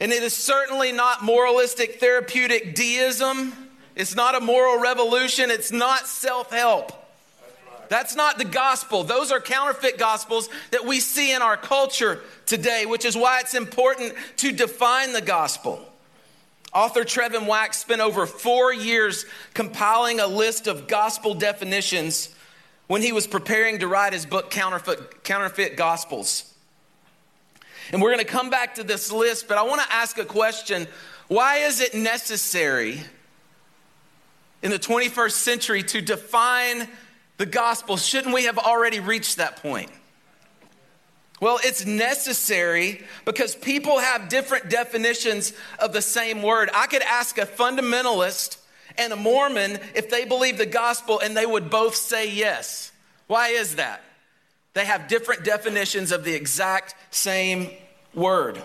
And 0.00 0.10
it 0.10 0.22
is 0.22 0.32
certainly 0.32 0.90
not 0.90 1.22
moralistic 1.22 2.00
therapeutic 2.00 2.74
deism. 2.74 3.65
It's 3.96 4.14
not 4.14 4.34
a 4.34 4.40
moral 4.40 4.78
revolution. 4.78 5.50
It's 5.50 5.72
not 5.72 6.06
self 6.06 6.52
help. 6.52 6.92
That's 7.88 8.14
not 8.14 8.36
the 8.38 8.44
gospel. 8.44 9.04
Those 9.04 9.32
are 9.32 9.40
counterfeit 9.40 9.96
gospels 9.98 10.48
that 10.70 10.84
we 10.84 11.00
see 11.00 11.32
in 11.32 11.40
our 11.40 11.56
culture 11.56 12.20
today, 12.44 12.84
which 12.84 13.04
is 13.04 13.16
why 13.16 13.40
it's 13.40 13.54
important 13.54 14.14
to 14.38 14.52
define 14.52 15.12
the 15.12 15.20
gospel. 15.20 15.80
Author 16.74 17.04
Trevin 17.04 17.46
Wax 17.46 17.78
spent 17.78 18.00
over 18.00 18.26
four 18.26 18.72
years 18.72 19.24
compiling 19.54 20.20
a 20.20 20.26
list 20.26 20.66
of 20.66 20.88
gospel 20.88 21.32
definitions 21.34 22.34
when 22.88 23.02
he 23.02 23.12
was 23.12 23.26
preparing 23.26 23.78
to 23.78 23.88
write 23.88 24.12
his 24.12 24.26
book, 24.26 24.50
Counterfeit, 24.50 25.24
Counterfeit 25.24 25.76
Gospels. 25.76 26.52
And 27.92 28.02
we're 28.02 28.12
going 28.12 28.24
to 28.24 28.30
come 28.30 28.50
back 28.50 28.74
to 28.74 28.82
this 28.82 29.10
list, 29.12 29.48
but 29.48 29.58
I 29.58 29.62
want 29.62 29.80
to 29.80 29.92
ask 29.92 30.18
a 30.18 30.24
question. 30.24 30.86
Why 31.28 31.58
is 31.58 31.80
it 31.80 31.94
necessary 31.94 33.00
in 34.62 34.70
the 34.70 34.78
21st 34.78 35.32
century 35.32 35.82
to 35.84 36.00
define 36.00 36.88
the 37.36 37.46
gospel? 37.46 37.96
Shouldn't 37.96 38.34
we 38.34 38.44
have 38.44 38.58
already 38.58 39.00
reached 39.00 39.36
that 39.36 39.56
point? 39.62 39.90
Well, 41.40 41.58
it's 41.62 41.84
necessary 41.84 43.04
because 43.26 43.54
people 43.54 43.98
have 43.98 44.28
different 44.28 44.70
definitions 44.70 45.52
of 45.78 45.92
the 45.92 46.00
same 46.00 46.42
word. 46.42 46.70
I 46.74 46.86
could 46.86 47.02
ask 47.02 47.36
a 47.36 47.44
fundamentalist 47.44 48.56
and 48.96 49.12
a 49.12 49.16
Mormon 49.16 49.78
if 49.94 50.08
they 50.08 50.24
believe 50.24 50.56
the 50.56 50.66
gospel 50.66 51.20
and 51.20 51.36
they 51.36 51.44
would 51.44 51.68
both 51.68 51.94
say 51.94 52.30
yes. 52.30 52.90
Why 53.26 53.48
is 53.48 53.76
that? 53.76 54.02
They 54.72 54.86
have 54.86 55.08
different 55.08 55.44
definitions 55.44 56.10
of 56.12 56.24
the 56.24 56.34
exact 56.34 56.94
same 57.10 57.70
word. 58.14 58.60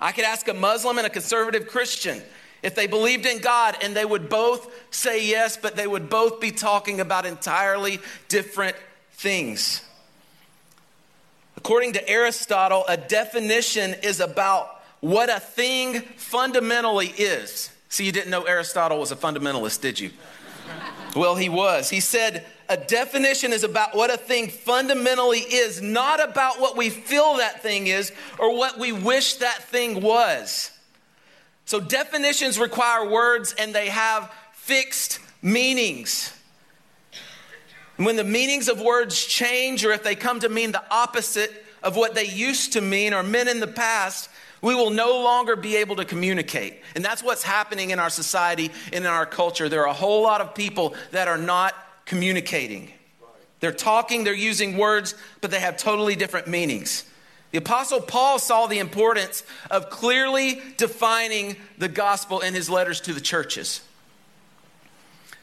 I 0.00 0.12
could 0.12 0.24
ask 0.24 0.46
a 0.48 0.54
Muslim 0.54 0.98
and 0.98 1.06
a 1.06 1.10
conservative 1.10 1.66
Christian 1.68 2.22
if 2.64 2.74
they 2.74 2.86
believed 2.86 3.26
in 3.26 3.38
God 3.38 3.76
and 3.82 3.94
they 3.94 4.04
would 4.04 4.28
both 4.28 4.72
say 4.90 5.24
yes, 5.26 5.56
but 5.56 5.76
they 5.76 5.86
would 5.86 6.08
both 6.08 6.40
be 6.40 6.50
talking 6.50 6.98
about 7.00 7.26
entirely 7.26 8.00
different 8.28 8.76
things. 9.12 9.82
According 11.56 11.92
to 11.92 12.08
Aristotle, 12.08 12.84
a 12.88 12.96
definition 12.96 13.94
is 14.02 14.20
about 14.20 14.82
what 15.00 15.28
a 15.28 15.38
thing 15.38 16.00
fundamentally 16.16 17.08
is. 17.08 17.70
See, 17.90 18.04
you 18.04 18.12
didn't 18.12 18.30
know 18.30 18.42
Aristotle 18.42 18.98
was 18.98 19.12
a 19.12 19.16
fundamentalist, 19.16 19.80
did 19.80 20.00
you? 20.00 20.10
Well, 21.14 21.36
he 21.36 21.48
was. 21.48 21.90
He 21.90 22.00
said, 22.00 22.44
a 22.68 22.76
definition 22.76 23.52
is 23.52 23.62
about 23.62 23.94
what 23.94 24.10
a 24.10 24.16
thing 24.16 24.48
fundamentally 24.48 25.38
is, 25.38 25.80
not 25.80 26.26
about 26.26 26.60
what 26.60 26.76
we 26.76 26.90
feel 26.90 27.36
that 27.36 27.62
thing 27.62 27.86
is 27.86 28.10
or 28.38 28.56
what 28.56 28.78
we 28.78 28.90
wish 28.92 29.34
that 29.34 29.62
thing 29.64 30.00
was. 30.00 30.70
So, 31.66 31.80
definitions 31.80 32.58
require 32.58 33.08
words 33.08 33.54
and 33.58 33.74
they 33.74 33.88
have 33.88 34.32
fixed 34.52 35.18
meanings. 35.42 36.32
When 37.96 38.16
the 38.16 38.24
meanings 38.24 38.68
of 38.68 38.80
words 38.80 39.24
change 39.24 39.84
or 39.84 39.92
if 39.92 40.02
they 40.02 40.14
come 40.14 40.40
to 40.40 40.48
mean 40.48 40.72
the 40.72 40.82
opposite 40.90 41.64
of 41.82 41.96
what 41.96 42.14
they 42.14 42.24
used 42.24 42.72
to 42.72 42.80
mean 42.80 43.14
or 43.14 43.22
meant 43.22 43.48
in 43.48 43.60
the 43.60 43.66
past, 43.66 44.28
we 44.62 44.74
will 44.74 44.90
no 44.90 45.22
longer 45.22 45.54
be 45.54 45.76
able 45.76 45.96
to 45.96 46.04
communicate. 46.04 46.82
And 46.96 47.04
that's 47.04 47.22
what's 47.22 47.42
happening 47.42 47.90
in 47.90 47.98
our 47.98 48.10
society 48.10 48.70
and 48.92 49.04
in 49.04 49.10
our 49.10 49.26
culture. 49.26 49.68
There 49.68 49.82
are 49.82 49.88
a 49.88 49.92
whole 49.92 50.22
lot 50.22 50.40
of 50.40 50.54
people 50.54 50.94
that 51.12 51.28
are 51.28 51.38
not 51.38 51.74
communicating. 52.06 52.90
They're 53.60 53.72
talking, 53.72 54.24
they're 54.24 54.34
using 54.34 54.76
words, 54.76 55.14
but 55.40 55.50
they 55.50 55.60
have 55.60 55.76
totally 55.76 56.16
different 56.16 56.48
meanings. 56.48 57.04
The 57.54 57.60
Apostle 57.60 58.00
Paul 58.00 58.40
saw 58.40 58.66
the 58.66 58.80
importance 58.80 59.44
of 59.70 59.88
clearly 59.88 60.60
defining 60.76 61.54
the 61.78 61.86
gospel 61.86 62.40
in 62.40 62.52
his 62.52 62.68
letters 62.68 63.00
to 63.02 63.12
the 63.12 63.20
churches. 63.20 63.80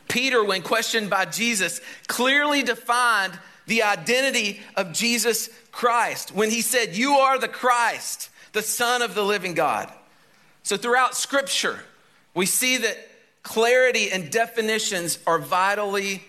Peter, 0.10 0.44
when 0.44 0.62
questioned 0.62 1.10
by 1.10 1.24
Jesus, 1.24 1.80
clearly 2.08 2.64
defined 2.64 3.40
the 3.66 3.84
identity 3.84 4.60
of 4.76 4.92
Jesus 4.92 5.50
Christ 5.72 6.36
when 6.36 6.50
he 6.50 6.60
said, 6.60 6.98
You 6.98 7.14
are 7.14 7.40
the 7.40 7.48
Christ, 7.48 8.30
the 8.52 8.62
Son 8.62 9.02
of 9.02 9.16
the 9.16 9.24
living 9.24 9.54
God. 9.54 9.90
So, 10.64 10.76
throughout 10.76 11.16
Scripture, 11.16 11.80
we 12.36 12.46
see 12.46 12.76
that 12.76 12.98
clarity 13.42 14.12
and 14.12 14.30
definitions 14.30 15.18
are 15.26 15.40
vitally 15.40 16.26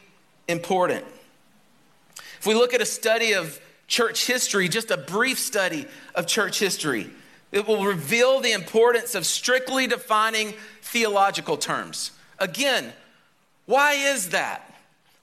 important. 0.47 1.05
If 2.39 2.47
we 2.47 2.55
look 2.55 2.73
at 2.73 2.81
a 2.81 2.87
study 2.87 3.33
of 3.33 3.61
church 3.93 4.27
history, 4.27 4.71
just 4.71 4.91
a 4.91 4.97
brief 4.97 5.39
study 5.39 5.87
of 6.15 6.27
church 6.27 6.59
history, 6.59 7.11
it 7.53 7.69
will 7.69 7.85
reveal 7.85 8.41
the 8.41 8.53
importance 8.53 9.15
of 9.15 9.27
strictly 9.27 9.87
defining 9.87 10.55
theological 10.81 11.59
terms. 11.59 12.11
Again, 12.39 12.91
why 13.67 13.93
is 13.93 14.31
that? 14.31 14.75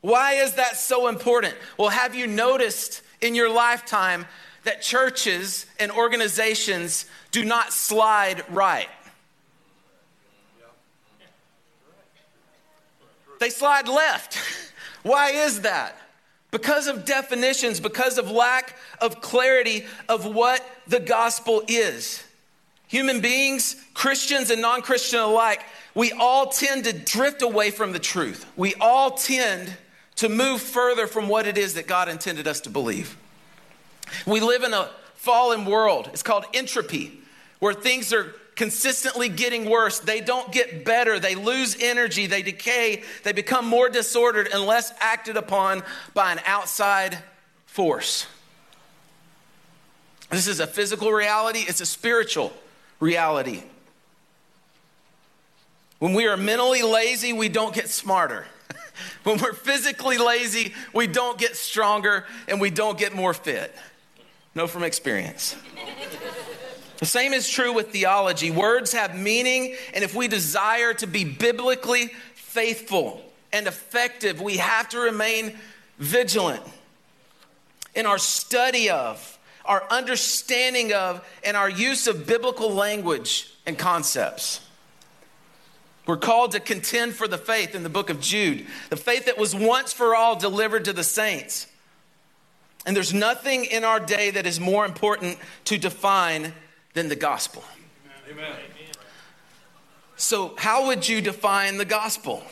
Why 0.01 0.34
is 0.34 0.53
that 0.53 0.77
so 0.77 1.08
important? 1.08 1.55
Well, 1.79 1.89
have 1.89 2.13
you 2.13 2.27
noticed 2.27 3.01
in 3.21 3.34
your 3.34 3.51
lifetime 3.51 4.27
that 4.65 4.84
churches 4.84 5.65
and 5.79 5.91
organizations 5.91 7.05
do 7.32 7.43
not 7.43 7.73
slide 7.73 8.43
right? 8.49 8.88
They 13.39 13.49
slide 13.49 13.88
left. 13.88 14.38
Why 15.03 15.29
is 15.29 15.62
that? 15.62 15.97
Because 16.51 16.88
of 16.88 17.05
definitions, 17.05 17.79
because 17.79 18.17
of 18.17 18.31
lack 18.31 18.75
of 18.99 19.21
clarity 19.21 19.85
of 20.07 20.25
what 20.25 20.65
the 20.88 20.99
gospel 20.99 21.63
is. 21.67 22.23
Human 22.88 23.21
beings, 23.21 23.75
Christians 23.93 24.49
and 24.49 24.62
non 24.62 24.81
Christian 24.81 25.19
alike, 25.19 25.62
we 25.93 26.12
all 26.12 26.47
tend 26.47 26.85
to 26.85 26.93
drift 26.93 27.43
away 27.43 27.69
from 27.69 27.91
the 27.91 27.99
truth. 27.99 28.45
We 28.55 28.73
all 28.81 29.12
tend 29.12 29.77
to 30.15 30.27
move 30.27 30.62
further 30.62 31.05
from 31.05 31.27
what 31.27 31.45
it 31.45 31.57
is 31.57 31.75
that 31.75 31.88
God 31.88 32.09
intended 32.09 32.47
us 32.47 32.62
to 32.62 32.69
believe. 32.69 33.15
We 34.25 34.39
live 34.39 34.63
in 34.63 34.73
a 34.73 34.89
fallen 35.15 35.65
world. 35.65 36.09
It's 36.12 36.23
called 36.23 36.45
entropy, 36.53 37.19
where 37.59 37.73
things 37.73 38.12
are 38.12 38.33
consistently 38.60 39.30
getting 39.30 39.69
worse. 39.69 40.00
They 40.00 40.19
don't 40.19 40.52
get 40.52 40.84
better. 40.84 41.17
They 41.17 41.34
lose 41.34 41.78
energy. 41.80 42.28
They 42.28 42.41
decay. 42.41 43.04
They 43.24 43.32
become 43.32 43.65
more 43.65 43.88
disordered 43.88 44.50
unless 44.54 44.91
acted 45.00 45.38
upon 45.38 45.82
by 46.13 46.34
an 46.34 46.41
outside 46.45 47.17
force. 47.65 48.28
This 50.30 50.45
is 50.45 50.60
a 50.60 50.67
physical 50.67 51.10
reality, 51.10 51.60
it's 51.67 51.80
a 51.80 51.86
spiritual 51.86 52.52
reality. 53.00 53.63
When 56.00 56.13
we 56.13 56.28
are 56.28 56.36
mentally 56.36 56.82
lazy, 56.82 57.32
we 57.32 57.48
don't 57.48 57.74
get 57.74 57.88
smarter. 57.88 58.45
when 59.24 59.39
we're 59.39 59.54
physically 59.54 60.17
lazy, 60.17 60.74
we 60.93 61.08
don't 61.08 61.38
get 61.38 61.56
stronger 61.56 62.26
and 62.50 62.60
we 62.60 62.69
don't 62.69 62.98
get 62.98 63.15
more 63.15 63.34
fit. 63.34 63.74
Know 64.54 64.67
from 64.67 64.84
experience. 64.84 65.56
The 66.99 67.05
same 67.05 67.33
is 67.33 67.49
true 67.49 67.73
with 67.73 67.91
theology. 67.91 68.51
Words 68.51 68.91
have 68.93 69.17
meaning, 69.17 69.75
and 69.93 70.03
if 70.03 70.13
we 70.13 70.27
desire 70.27 70.93
to 70.95 71.07
be 71.07 71.23
biblically 71.23 72.07
faithful 72.35 73.21
and 73.53 73.67
effective, 73.67 74.41
we 74.41 74.57
have 74.57 74.89
to 74.89 74.99
remain 74.99 75.57
vigilant 75.97 76.62
in 77.95 78.05
our 78.05 78.17
study 78.17 78.89
of, 78.89 79.38
our 79.63 79.83
understanding 79.89 80.93
of, 80.93 81.25
and 81.43 81.55
our 81.55 81.69
use 81.69 82.05
of 82.07 82.27
biblical 82.27 82.71
language 82.71 83.49
and 83.65 83.77
concepts. 83.77 84.62
We're 86.05 86.17
called 86.17 86.51
to 86.53 86.59
contend 86.59 87.13
for 87.13 87.27
the 87.27 87.38
faith 87.38 87.75
in 87.75 87.83
the 87.83 87.89
book 87.89 88.09
of 88.09 88.19
Jude, 88.19 88.65
the 88.89 88.97
faith 88.97 89.25
that 89.25 89.38
was 89.38 89.55
once 89.55 89.93
for 89.93 90.15
all 90.15 90.35
delivered 90.35 90.85
to 90.85 90.93
the 90.93 91.03
saints. 91.03 91.67
And 92.85 92.95
there's 92.95 93.13
nothing 93.13 93.65
in 93.65 93.83
our 93.83 93.99
day 93.99 94.31
that 94.31 94.45
is 94.45 94.59
more 94.59 94.85
important 94.85 95.38
to 95.65 95.77
define 95.77 96.53
than 96.93 97.10
the 97.10 97.15
gospel. 97.15 97.63
Amen. 98.30 98.54
So, 100.15 100.54
how 100.58 100.88
would 100.88 101.08
you 101.08 101.21
define 101.21 101.78
the 101.78 101.86
gospel? 101.86 102.43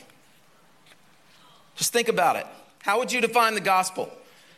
Just 1.76 1.92
think 1.92 2.08
about 2.08 2.38
it. 2.38 2.48
How 2.80 3.00
would 3.00 3.12
you 3.12 3.20
define 3.20 3.56
the 3.56 3.62
gospel? 3.62 4.10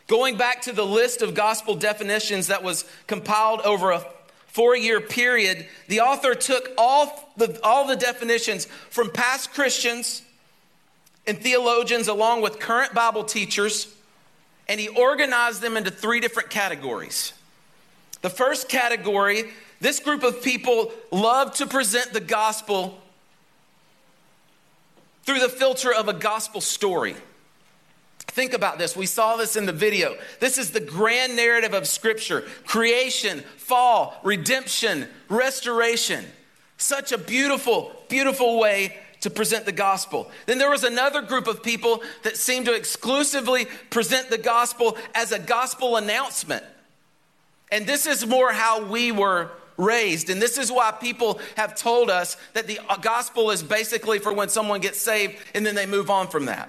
Going 0.06 0.36
back 0.36 0.62
to 0.62 0.72
the 0.72 0.86
list 0.86 1.20
of 1.20 1.34
gospel 1.34 1.74
definitions 1.74 2.46
that 2.46 2.62
was 2.62 2.84
compiled 3.06 3.60
over 3.62 3.90
a 3.90 4.04
four 4.46 4.76
year 4.76 5.00
period, 5.00 5.66
the 5.88 6.00
author 6.00 6.34
took 6.34 6.70
all 6.78 7.30
the, 7.36 7.58
all 7.62 7.86
the 7.86 7.96
definitions 7.96 8.66
from 8.90 9.10
past 9.10 9.52
Christians 9.52 10.22
and 11.26 11.38
theologians, 11.38 12.08
along 12.08 12.42
with 12.42 12.58
current 12.58 12.94
Bible 12.94 13.24
teachers, 13.24 13.94
and 14.68 14.80
he 14.80 14.88
organized 14.88 15.60
them 15.60 15.76
into 15.76 15.90
three 15.90 16.20
different 16.20 16.50
categories. 16.50 17.32
The 18.22 18.30
first 18.30 18.68
category 18.68 19.50
this 19.80 19.98
group 20.00 20.22
of 20.22 20.42
people 20.42 20.92
love 21.10 21.54
to 21.54 21.66
present 21.66 22.12
the 22.12 22.20
gospel 22.20 22.98
through 25.24 25.40
the 25.40 25.48
filter 25.48 25.92
of 25.92 26.08
a 26.08 26.12
gospel 26.12 26.60
story. 26.60 27.14
Think 28.18 28.52
about 28.52 28.78
this. 28.78 28.96
We 28.96 29.06
saw 29.06 29.36
this 29.36 29.56
in 29.56 29.66
the 29.66 29.72
video. 29.72 30.16
This 30.38 30.56
is 30.58 30.70
the 30.70 30.80
grand 30.80 31.34
narrative 31.34 31.74
of 31.74 31.86
Scripture 31.86 32.42
creation, 32.64 33.40
fall, 33.56 34.20
redemption, 34.22 35.08
restoration. 35.28 36.24
Such 36.76 37.12
a 37.12 37.18
beautiful, 37.18 37.92
beautiful 38.08 38.58
way 38.58 38.96
to 39.20 39.30
present 39.30 39.66
the 39.66 39.72
gospel. 39.72 40.30
Then 40.46 40.58
there 40.58 40.70
was 40.70 40.84
another 40.84 41.22
group 41.22 41.46
of 41.46 41.62
people 41.62 42.02
that 42.22 42.36
seemed 42.36 42.66
to 42.66 42.74
exclusively 42.74 43.66
present 43.90 44.30
the 44.30 44.38
gospel 44.38 44.96
as 45.14 45.32
a 45.32 45.38
gospel 45.38 45.96
announcement. 45.96 46.64
And 47.70 47.86
this 47.86 48.06
is 48.06 48.26
more 48.26 48.52
how 48.52 48.84
we 48.84 49.12
were 49.12 49.50
raised. 49.80 50.30
And 50.30 50.40
this 50.40 50.58
is 50.58 50.70
why 50.70 50.92
people 50.92 51.40
have 51.56 51.74
told 51.74 52.10
us 52.10 52.36
that 52.52 52.66
the 52.66 52.78
uh, 52.88 52.96
gospel 52.96 53.50
is 53.50 53.62
basically 53.62 54.18
for 54.18 54.32
when 54.32 54.48
someone 54.48 54.80
gets 54.80 55.00
saved 55.00 55.36
and 55.54 55.64
then 55.64 55.74
they 55.74 55.86
move 55.86 56.10
on 56.10 56.28
from 56.28 56.46
that. 56.46 56.68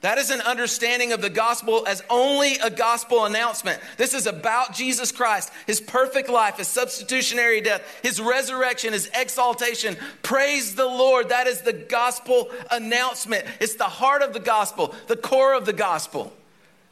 That 0.00 0.18
is 0.18 0.30
an 0.30 0.40
understanding 0.42 1.12
of 1.12 1.20
the 1.20 1.30
gospel 1.30 1.84
as 1.88 2.04
only 2.08 2.54
a 2.58 2.70
gospel 2.70 3.24
announcement. 3.24 3.80
This 3.96 4.14
is 4.14 4.28
about 4.28 4.72
Jesus 4.72 5.10
Christ, 5.10 5.52
his 5.66 5.80
perfect 5.80 6.28
life, 6.28 6.58
his 6.58 6.68
substitutionary 6.68 7.60
death, 7.60 7.82
his 8.02 8.20
resurrection, 8.20 8.92
his 8.92 9.10
exaltation. 9.12 9.96
Praise 10.22 10.76
the 10.76 10.86
Lord. 10.86 11.30
That 11.30 11.48
is 11.48 11.62
the 11.62 11.72
gospel 11.72 12.48
announcement. 12.70 13.44
It's 13.60 13.74
the 13.74 13.84
heart 13.84 14.22
of 14.22 14.32
the 14.32 14.40
gospel, 14.40 14.94
the 15.08 15.16
core 15.16 15.54
of 15.54 15.66
the 15.66 15.72
gospel. 15.72 16.32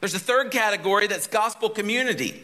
There's 0.01 0.13
a 0.13 0.19
third 0.19 0.51
category 0.51 1.07
that's 1.07 1.27
gospel 1.27 1.69
community. 1.69 2.43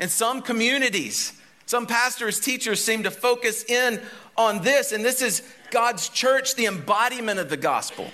In 0.00 0.08
some 0.08 0.42
communities, 0.42 1.40
some 1.66 1.86
pastors, 1.86 2.40
teachers 2.40 2.82
seem 2.82 3.04
to 3.04 3.10
focus 3.10 3.64
in 3.64 4.00
on 4.36 4.62
this, 4.62 4.92
and 4.92 5.04
this 5.04 5.22
is 5.22 5.42
God's 5.70 6.08
church, 6.08 6.54
the 6.56 6.66
embodiment 6.66 7.38
of 7.40 7.48
the 7.48 7.56
gospel. 7.56 8.10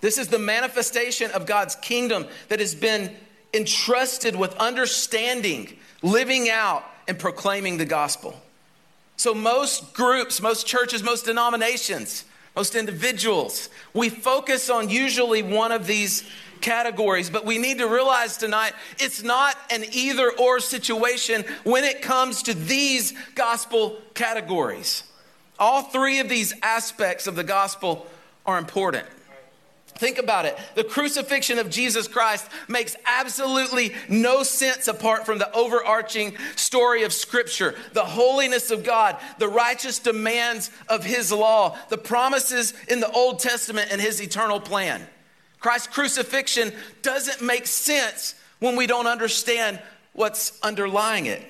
This 0.00 0.18
is 0.18 0.28
the 0.28 0.38
manifestation 0.38 1.30
of 1.32 1.46
God's 1.46 1.74
kingdom 1.76 2.26
that 2.48 2.60
has 2.60 2.74
been 2.74 3.10
entrusted 3.52 4.36
with 4.36 4.54
understanding, 4.56 5.76
living 6.02 6.48
out, 6.50 6.84
and 7.08 7.18
proclaiming 7.18 7.78
the 7.78 7.84
gospel. 7.84 8.40
So, 9.16 9.34
most 9.34 9.94
groups, 9.94 10.42
most 10.42 10.66
churches, 10.66 11.02
most 11.02 11.24
denominations, 11.24 12.24
most 12.54 12.74
individuals, 12.74 13.70
we 13.94 14.08
focus 14.08 14.68
on 14.68 14.90
usually 14.90 15.42
one 15.42 15.72
of 15.72 15.86
these 15.86 16.28
categories, 16.60 17.30
but 17.30 17.44
we 17.44 17.58
need 17.58 17.78
to 17.78 17.86
realize 17.86 18.36
tonight 18.36 18.72
it's 18.98 19.22
not 19.22 19.56
an 19.70 19.84
either 19.92 20.30
or 20.30 20.60
situation 20.60 21.44
when 21.64 21.84
it 21.84 22.02
comes 22.02 22.42
to 22.44 22.54
these 22.54 23.14
gospel 23.34 23.98
categories. 24.14 25.02
All 25.58 25.82
three 25.82 26.20
of 26.20 26.28
these 26.28 26.54
aspects 26.62 27.26
of 27.26 27.36
the 27.36 27.44
gospel 27.44 28.06
are 28.44 28.58
important. 28.58 29.06
Think 29.98 30.18
about 30.18 30.44
it. 30.44 30.58
The 30.74 30.84
crucifixion 30.84 31.58
of 31.58 31.70
Jesus 31.70 32.06
Christ 32.06 32.46
makes 32.68 32.96
absolutely 33.06 33.94
no 34.08 34.42
sense 34.42 34.88
apart 34.88 35.24
from 35.24 35.38
the 35.38 35.50
overarching 35.52 36.36
story 36.54 37.04
of 37.04 37.12
Scripture 37.12 37.74
the 37.94 38.04
holiness 38.04 38.70
of 38.70 38.84
God, 38.84 39.16
the 39.38 39.48
righteous 39.48 39.98
demands 39.98 40.70
of 40.88 41.04
His 41.04 41.32
law, 41.32 41.78
the 41.88 41.96
promises 41.96 42.74
in 42.88 43.00
the 43.00 43.10
Old 43.10 43.38
Testament, 43.38 43.88
and 43.90 44.00
His 44.00 44.20
eternal 44.20 44.60
plan. 44.60 45.06
Christ's 45.66 45.88
crucifixion 45.88 46.72
doesn't 47.02 47.42
make 47.44 47.66
sense 47.66 48.36
when 48.60 48.76
we 48.76 48.86
don't 48.86 49.08
understand 49.08 49.80
what's 50.12 50.60
underlying 50.62 51.26
it. 51.26 51.42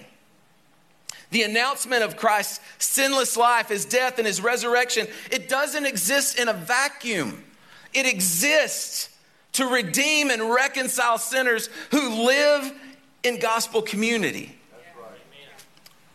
The 1.32 1.42
announcement 1.42 2.02
of 2.02 2.16
Christ's 2.16 2.60
sinless 2.78 3.36
life, 3.36 3.68
his 3.68 3.84
death, 3.84 4.16
and 4.16 4.26
his 4.26 4.40
resurrection, 4.40 5.06
it 5.30 5.50
doesn't 5.50 5.84
exist 5.84 6.38
in 6.38 6.48
a 6.48 6.54
vacuum. 6.54 7.44
It 7.92 8.06
exists 8.06 9.10
to 9.52 9.66
redeem 9.66 10.30
and 10.30 10.48
reconcile 10.50 11.18
sinners 11.18 11.68
who 11.90 12.24
live 12.24 12.72
in 13.22 13.38
gospel 13.38 13.82
community. 13.82 14.58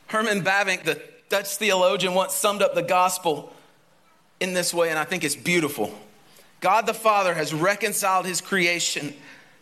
Herman 0.07 0.43
Bavinck, 0.43 0.85
the 0.85 0.99
Dutch 1.29 1.55
theologian, 1.57 2.15
once 2.15 2.33
summed 2.33 2.63
up 2.63 2.73
the 2.73 2.81
gospel 2.81 3.53
in 4.39 4.55
this 4.55 4.73
way, 4.73 4.89
and 4.89 4.97
I 4.97 5.03
think 5.03 5.23
it's 5.23 5.35
beautiful. 5.35 5.95
God 6.61 6.85
the 6.85 6.93
Father 6.93 7.33
has 7.33 7.53
reconciled 7.53 8.25
his 8.25 8.39
creation. 8.39 9.13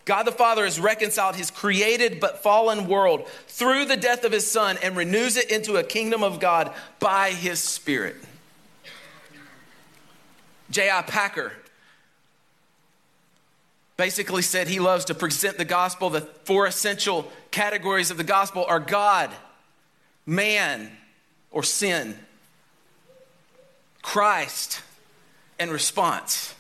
God 0.05 0.23
the 0.23 0.31
Father 0.31 0.65
has 0.65 0.79
reconciled 0.79 1.35
his 1.35 1.49
created 1.49 2.19
but 2.19 2.43
fallen 2.43 2.87
world 2.87 3.27
through 3.47 3.85
the 3.85 3.97
death 3.97 4.23
of 4.23 4.31
his 4.31 4.49
Son 4.49 4.77
and 4.83 4.95
renews 4.95 5.37
it 5.37 5.49
into 5.49 5.77
a 5.77 5.83
kingdom 5.83 6.23
of 6.23 6.39
God 6.39 6.73
by 6.99 7.31
his 7.31 7.59
Spirit. 7.59 8.15
J.I. 10.69 11.01
Packer 11.03 11.53
basically 13.97 14.41
said 14.41 14.67
he 14.67 14.79
loves 14.79 15.05
to 15.05 15.13
present 15.13 15.57
the 15.57 15.65
gospel. 15.65 16.09
The 16.09 16.21
four 16.21 16.65
essential 16.65 17.31
categories 17.51 18.11
of 18.11 18.17
the 18.17 18.23
gospel 18.23 18.65
are 18.67 18.79
God, 18.79 19.29
man, 20.25 20.91
or 21.51 21.63
sin, 21.63 22.17
Christ, 24.01 24.81
and 25.59 25.71
response. 25.71 26.55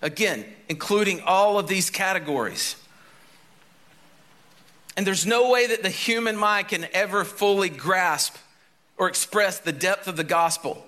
Again, 0.00 0.44
including 0.68 1.20
all 1.22 1.58
of 1.58 1.66
these 1.66 1.90
categories. 1.90 2.76
And 4.96 5.06
there's 5.06 5.26
no 5.26 5.50
way 5.50 5.66
that 5.66 5.82
the 5.82 5.90
human 5.90 6.36
mind 6.36 6.68
can 6.68 6.86
ever 6.92 7.24
fully 7.24 7.68
grasp 7.68 8.36
or 8.96 9.08
express 9.08 9.58
the 9.58 9.72
depth 9.72 10.08
of 10.08 10.16
the 10.16 10.24
gospel. 10.24 10.84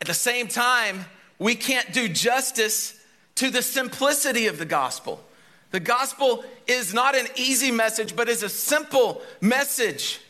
At 0.00 0.06
the 0.06 0.14
same 0.14 0.48
time, 0.48 1.04
we 1.38 1.54
can't 1.54 1.92
do 1.92 2.08
justice 2.08 2.98
to 3.36 3.50
the 3.50 3.62
simplicity 3.62 4.46
of 4.46 4.58
the 4.58 4.64
gospel. 4.64 5.22
The 5.70 5.80
gospel 5.80 6.44
is 6.66 6.94
not 6.94 7.16
an 7.16 7.26
easy 7.36 7.70
message, 7.70 8.16
but 8.16 8.28
is 8.28 8.42
a 8.42 8.48
simple 8.48 9.22
message 9.40 10.20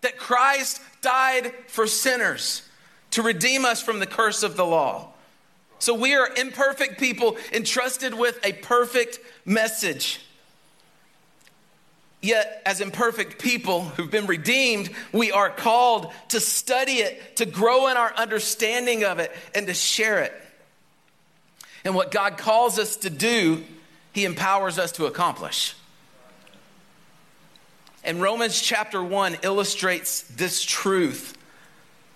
that 0.00 0.16
Christ 0.16 0.80
died 1.02 1.52
for 1.66 1.86
sinners 1.86 2.62
to 3.10 3.22
redeem 3.22 3.64
us 3.64 3.82
from 3.82 3.98
the 3.98 4.06
curse 4.06 4.42
of 4.42 4.56
the 4.56 4.64
law. 4.64 5.08
So 5.78 5.94
we 5.94 6.14
are 6.14 6.28
imperfect 6.36 6.98
people 6.98 7.36
entrusted 7.52 8.14
with 8.14 8.38
a 8.44 8.52
perfect 8.52 9.18
message. 9.44 10.20
Yet, 12.20 12.62
as 12.66 12.80
imperfect 12.80 13.40
people 13.40 13.84
who've 13.84 14.10
been 14.10 14.26
redeemed, 14.26 14.90
we 15.12 15.30
are 15.30 15.50
called 15.50 16.12
to 16.30 16.40
study 16.40 16.94
it, 16.94 17.36
to 17.36 17.46
grow 17.46 17.88
in 17.88 17.96
our 17.96 18.12
understanding 18.14 19.04
of 19.04 19.20
it, 19.20 19.30
and 19.54 19.68
to 19.68 19.74
share 19.74 20.18
it. 20.18 20.32
And 21.84 21.94
what 21.94 22.10
God 22.10 22.36
calls 22.36 22.78
us 22.78 22.96
to 22.96 23.10
do, 23.10 23.62
He 24.12 24.24
empowers 24.24 24.80
us 24.80 24.90
to 24.92 25.06
accomplish. 25.06 25.76
And 28.02 28.20
Romans 28.20 28.60
chapter 28.60 29.02
1 29.02 29.38
illustrates 29.42 30.22
this 30.22 30.64
truth 30.64 31.38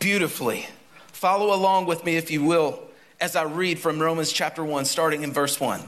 beautifully. 0.01 0.67
Follow 1.09 1.55
along 1.55 1.87
with 1.87 2.05
me, 2.05 2.17
if 2.17 2.31
you 2.31 2.43
will, 2.43 2.81
as 3.23 3.37
I 3.37 3.45
read 3.45 3.79
from 3.79 4.01
Romans 4.01 4.33
chapter 4.33 4.65
1, 4.65 4.85
starting 4.85 5.23
in 5.23 5.33
verse 5.33 5.61
1. 5.61 5.81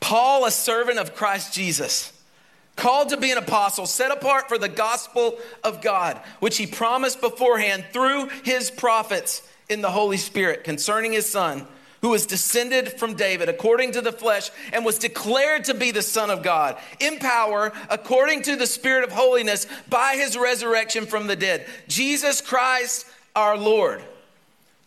Paul, 0.00 0.44
a 0.44 0.50
servant 0.50 0.98
of 0.98 1.14
Christ 1.14 1.54
Jesus, 1.54 2.12
called 2.76 3.08
to 3.08 3.16
be 3.16 3.30
an 3.32 3.38
apostle, 3.38 3.86
set 3.86 4.12
apart 4.12 4.50
for 4.50 4.58
the 4.58 4.68
gospel 4.68 5.38
of 5.64 5.80
God, 5.80 6.20
which 6.40 6.58
he 6.58 6.66
promised 6.66 7.22
beforehand 7.22 7.86
through 7.90 8.28
his 8.44 8.70
prophets 8.70 9.40
in 9.70 9.80
the 9.80 9.90
Holy 9.90 10.18
Spirit 10.18 10.62
concerning 10.62 11.12
his 11.12 11.26
son 11.26 11.66
who 12.02 12.10
was 12.10 12.26
descended 12.26 12.92
from 12.92 13.14
David 13.14 13.48
according 13.48 13.92
to 13.92 14.02
the 14.02 14.12
flesh 14.12 14.50
and 14.74 14.84
was 14.84 14.98
declared 14.98 15.64
to 15.64 15.74
be 15.74 15.90
the 15.90 16.02
Son 16.02 16.30
of 16.30 16.42
God, 16.42 16.76
in 17.00 17.18
power 17.18 17.72
according 17.88 18.42
to 18.42 18.56
the 18.56 18.66
Spirit 18.66 19.04
of 19.04 19.10
holiness 19.10 19.66
by 19.88 20.14
his 20.16 20.36
resurrection 20.36 21.06
from 21.06 21.26
the 21.26 21.34
dead. 21.34 21.66
Jesus 21.88 22.40
Christ 22.40 23.06
our 23.34 23.56
Lord, 23.56 24.02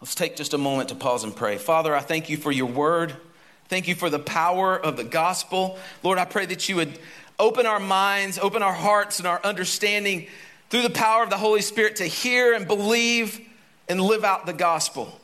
Let's 0.00 0.14
take 0.14 0.36
just 0.36 0.52
a 0.52 0.58
moment 0.58 0.90
to 0.90 0.94
pause 0.94 1.24
and 1.24 1.34
pray. 1.34 1.56
Father, 1.56 1.94
I 1.94 2.00
thank 2.00 2.28
you 2.28 2.36
for 2.36 2.52
your 2.52 2.66
word. 2.66 3.16
Thank 3.68 3.88
you 3.88 3.94
for 3.94 4.10
the 4.10 4.18
power 4.18 4.78
of 4.78 4.98
the 4.98 5.04
gospel. 5.04 5.78
Lord, 6.02 6.18
I 6.18 6.26
pray 6.26 6.44
that 6.46 6.68
you 6.68 6.76
would 6.76 6.98
open 7.38 7.64
our 7.64 7.80
minds, 7.80 8.38
open 8.38 8.62
our 8.62 8.74
hearts, 8.74 9.18
and 9.18 9.26
our 9.26 9.40
understanding 9.42 10.26
through 10.68 10.82
the 10.82 10.90
power 10.90 11.22
of 11.22 11.30
the 11.30 11.38
Holy 11.38 11.62
Spirit 11.62 11.96
to 11.96 12.04
hear 12.04 12.52
and 12.52 12.66
believe 12.66 13.40
and 13.88 14.00
live 14.00 14.22
out 14.22 14.44
the 14.44 14.52
gospel. 14.52 15.18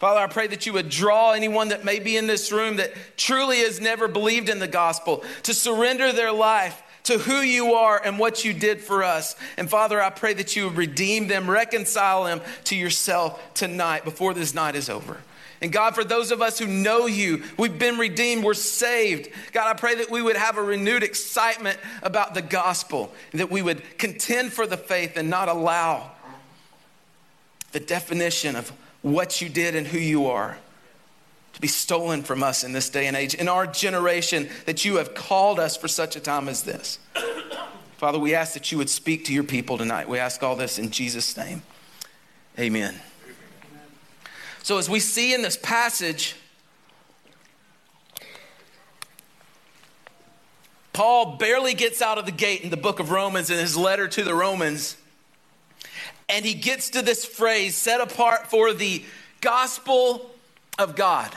Father, 0.00 0.20
I 0.20 0.26
pray 0.26 0.48
that 0.48 0.66
you 0.66 0.72
would 0.72 0.88
draw 0.88 1.30
anyone 1.30 1.68
that 1.68 1.84
may 1.84 2.00
be 2.00 2.16
in 2.16 2.26
this 2.26 2.50
room 2.50 2.76
that 2.76 2.92
truly 3.16 3.58
has 3.58 3.80
never 3.80 4.08
believed 4.08 4.48
in 4.48 4.58
the 4.58 4.68
gospel 4.68 5.24
to 5.44 5.54
surrender 5.54 6.12
their 6.12 6.32
life 6.32 6.82
to 7.06 7.18
who 7.18 7.40
you 7.40 7.74
are 7.74 8.00
and 8.04 8.18
what 8.18 8.44
you 8.44 8.52
did 8.52 8.80
for 8.80 9.02
us. 9.02 9.36
And 9.56 9.70
Father, 9.70 10.00
I 10.00 10.10
pray 10.10 10.34
that 10.34 10.56
you 10.56 10.68
redeem 10.68 11.28
them, 11.28 11.48
reconcile 11.48 12.24
them 12.24 12.40
to 12.64 12.76
yourself 12.76 13.40
tonight 13.54 14.04
before 14.04 14.34
this 14.34 14.54
night 14.54 14.74
is 14.74 14.88
over. 14.88 15.18
And 15.62 15.72
God, 15.72 15.94
for 15.94 16.04
those 16.04 16.32
of 16.32 16.42
us 16.42 16.58
who 16.58 16.66
know 16.66 17.06
you, 17.06 17.42
we've 17.56 17.78
been 17.78 17.96
redeemed, 17.96 18.44
we're 18.44 18.54
saved. 18.54 19.30
God, 19.52 19.68
I 19.68 19.78
pray 19.78 19.94
that 19.94 20.10
we 20.10 20.20
would 20.20 20.36
have 20.36 20.58
a 20.58 20.62
renewed 20.62 21.02
excitement 21.02 21.78
about 22.02 22.34
the 22.34 22.42
gospel, 22.42 23.12
that 23.32 23.50
we 23.50 23.62
would 23.62 23.98
contend 23.98 24.52
for 24.52 24.66
the 24.66 24.76
faith 24.76 25.16
and 25.16 25.30
not 25.30 25.48
allow 25.48 26.10
the 27.72 27.80
definition 27.80 28.56
of 28.56 28.70
what 29.02 29.40
you 29.40 29.48
did 29.48 29.74
and 29.76 29.86
who 29.86 29.98
you 29.98 30.26
are 30.26 30.58
to 31.56 31.60
be 31.60 31.68
stolen 31.68 32.22
from 32.22 32.42
us 32.42 32.62
in 32.62 32.72
this 32.72 32.88
day 32.88 33.06
and 33.06 33.16
age, 33.16 33.34
in 33.34 33.48
our 33.48 33.66
generation, 33.66 34.48
that 34.66 34.84
you 34.84 34.96
have 34.96 35.14
called 35.14 35.58
us 35.58 35.76
for 35.76 35.88
such 35.88 36.14
a 36.14 36.20
time 36.20 36.48
as 36.48 36.62
this. 36.62 37.00
Father, 37.96 38.18
we 38.18 38.34
ask 38.34 38.54
that 38.54 38.70
you 38.70 38.78
would 38.78 38.90
speak 38.90 39.24
to 39.24 39.34
your 39.34 39.42
people 39.42 39.76
tonight. 39.76 40.08
We 40.08 40.18
ask 40.18 40.42
all 40.42 40.54
this 40.54 40.78
in 40.78 40.90
Jesus' 40.90 41.36
name. 41.36 41.62
Amen. 42.58 42.94
So, 44.62 44.78
as 44.78 44.88
we 44.88 45.00
see 45.00 45.32
in 45.34 45.42
this 45.42 45.56
passage, 45.56 46.36
Paul 50.92 51.36
barely 51.36 51.74
gets 51.74 52.00
out 52.02 52.18
of 52.18 52.26
the 52.26 52.32
gate 52.32 52.62
in 52.62 52.70
the 52.70 52.76
book 52.76 53.00
of 53.00 53.10
Romans 53.10 53.50
in 53.50 53.58
his 53.58 53.76
letter 53.76 54.08
to 54.08 54.24
the 54.24 54.34
Romans 54.34 54.96
and 56.28 56.44
he 56.44 56.54
gets 56.54 56.90
to 56.90 57.02
this 57.02 57.24
phrase 57.24 57.76
set 57.76 58.00
apart 58.00 58.48
for 58.48 58.72
the 58.72 59.04
gospel 59.40 60.30
of 60.78 60.96
God. 60.96 61.32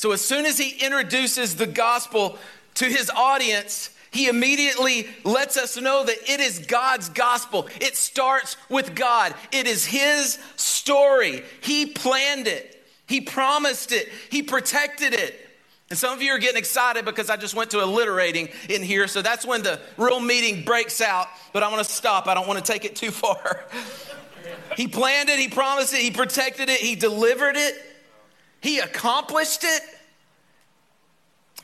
So 0.00 0.12
as 0.12 0.22
soon 0.22 0.46
as 0.46 0.56
he 0.56 0.82
introduces 0.82 1.56
the 1.56 1.66
gospel 1.66 2.38
to 2.76 2.86
his 2.86 3.10
audience, 3.10 3.90
he 4.10 4.28
immediately 4.28 5.06
lets 5.24 5.58
us 5.58 5.78
know 5.78 6.02
that 6.06 6.16
it 6.26 6.40
is 6.40 6.60
God's 6.60 7.10
gospel. 7.10 7.68
It 7.82 7.96
starts 7.96 8.56
with 8.70 8.94
God. 8.94 9.34
It 9.52 9.66
is 9.66 9.84
his 9.84 10.38
story. 10.56 11.42
He 11.60 11.84
planned 11.84 12.46
it. 12.46 12.82
He 13.06 13.20
promised 13.20 13.92
it. 13.92 14.08
He 14.30 14.42
protected 14.42 15.12
it. 15.12 15.38
And 15.90 15.98
some 15.98 16.14
of 16.14 16.22
you 16.22 16.32
are 16.32 16.38
getting 16.38 16.56
excited 16.56 17.04
because 17.04 17.28
I 17.28 17.36
just 17.36 17.54
went 17.54 17.70
to 17.72 17.84
alliterating 17.84 18.48
in 18.70 18.82
here. 18.82 19.06
So 19.06 19.20
that's 19.20 19.44
when 19.44 19.62
the 19.62 19.78
real 19.98 20.18
meeting 20.18 20.64
breaks 20.64 21.02
out. 21.02 21.26
But 21.52 21.62
I'm 21.62 21.72
going 21.72 21.84
to 21.84 21.90
stop. 21.90 22.26
I 22.26 22.32
don't 22.32 22.48
want 22.48 22.64
to 22.64 22.72
take 22.72 22.86
it 22.86 22.96
too 22.96 23.10
far. 23.10 23.66
he 24.78 24.88
planned 24.88 25.28
it, 25.28 25.38
he 25.38 25.48
promised 25.48 25.92
it, 25.92 26.00
he 26.00 26.10
protected 26.10 26.70
it, 26.70 26.80
he 26.80 26.94
delivered 26.94 27.56
it, 27.56 27.74
he 28.60 28.78
accomplished 28.78 29.64
it, 29.64 29.82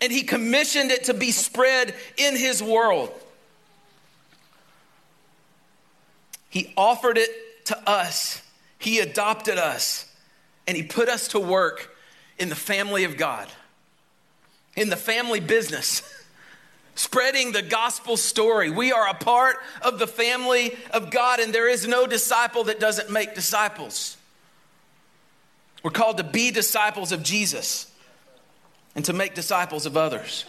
and 0.00 0.12
he 0.12 0.22
commissioned 0.22 0.90
it 0.90 1.04
to 1.04 1.14
be 1.14 1.30
spread 1.30 1.94
in 2.16 2.36
his 2.36 2.62
world. 2.62 3.10
He 6.48 6.72
offered 6.76 7.18
it 7.18 7.30
to 7.66 7.88
us, 7.88 8.42
he 8.78 9.00
adopted 9.00 9.58
us, 9.58 10.10
and 10.66 10.76
he 10.76 10.82
put 10.82 11.08
us 11.08 11.28
to 11.28 11.40
work 11.40 11.96
in 12.38 12.48
the 12.48 12.54
family 12.54 13.04
of 13.04 13.16
God 13.16 13.48
in 14.76 14.90
the 14.90 14.96
family 14.96 15.40
business, 15.40 16.02
spreading 16.94 17.52
the 17.52 17.62
gospel 17.62 18.16
story. 18.16 18.70
We 18.70 18.92
are 18.92 19.08
a 19.08 19.14
part 19.14 19.56
of 19.82 19.98
the 19.98 20.06
family 20.06 20.76
of 20.92 21.10
God, 21.10 21.40
and 21.40 21.52
there 21.52 21.68
is 21.68 21.88
no 21.88 22.06
disciple 22.06 22.64
that 22.64 22.78
doesn't 22.78 23.10
make 23.10 23.34
disciples. 23.34 24.15
We're 25.82 25.90
called 25.90 26.16
to 26.16 26.24
be 26.24 26.50
disciples 26.50 27.12
of 27.12 27.22
Jesus 27.22 27.90
and 28.94 29.04
to 29.04 29.12
make 29.12 29.34
disciples 29.34 29.86
of 29.86 29.96
others. 29.96 30.44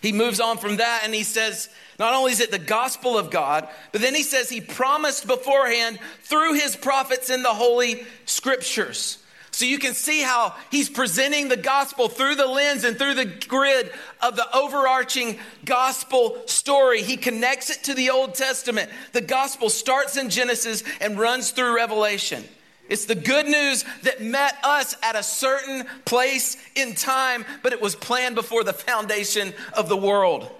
He 0.00 0.12
moves 0.12 0.40
on 0.40 0.58
from 0.58 0.76
that 0.76 1.02
and 1.04 1.14
he 1.14 1.22
says, 1.22 1.68
not 1.98 2.14
only 2.14 2.32
is 2.32 2.40
it 2.40 2.50
the 2.50 2.58
gospel 2.58 3.16
of 3.16 3.30
God, 3.30 3.68
but 3.92 4.00
then 4.00 4.14
he 4.14 4.22
says 4.22 4.50
he 4.50 4.60
promised 4.60 5.26
beforehand 5.26 5.98
through 6.22 6.54
his 6.54 6.74
prophets 6.74 7.30
in 7.30 7.42
the 7.42 7.50
Holy 7.50 8.04
Scriptures. 8.26 9.18
So 9.52 9.66
you 9.66 9.78
can 9.78 9.92
see 9.92 10.22
how 10.22 10.54
he's 10.70 10.88
presenting 10.88 11.48
the 11.48 11.58
gospel 11.58 12.08
through 12.08 12.36
the 12.36 12.46
lens 12.46 12.84
and 12.84 12.96
through 12.98 13.14
the 13.14 13.26
grid 13.26 13.92
of 14.22 14.34
the 14.34 14.56
overarching 14.56 15.38
gospel 15.64 16.42
story. 16.46 17.02
He 17.02 17.18
connects 17.18 17.68
it 17.68 17.84
to 17.84 17.94
the 17.94 18.10
Old 18.10 18.34
Testament. 18.34 18.90
The 19.12 19.20
gospel 19.20 19.68
starts 19.68 20.16
in 20.16 20.30
Genesis 20.30 20.82
and 21.02 21.18
runs 21.18 21.50
through 21.50 21.76
Revelation. 21.76 22.44
It's 22.88 23.06
the 23.06 23.14
good 23.14 23.46
news 23.46 23.84
that 24.02 24.20
met 24.20 24.56
us 24.62 24.96
at 25.02 25.16
a 25.16 25.22
certain 25.22 25.86
place 26.04 26.56
in 26.74 26.94
time, 26.94 27.44
but 27.62 27.72
it 27.72 27.80
was 27.80 27.94
planned 27.94 28.34
before 28.34 28.64
the 28.64 28.72
foundation 28.72 29.54
of 29.74 29.88
the 29.88 29.96
world. 29.96 30.50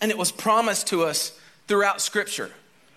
And 0.00 0.10
it 0.10 0.18
was 0.18 0.32
promised 0.32 0.86
to 0.88 1.04
us 1.04 1.38
throughout 1.66 2.00
Scripture. 2.00 2.50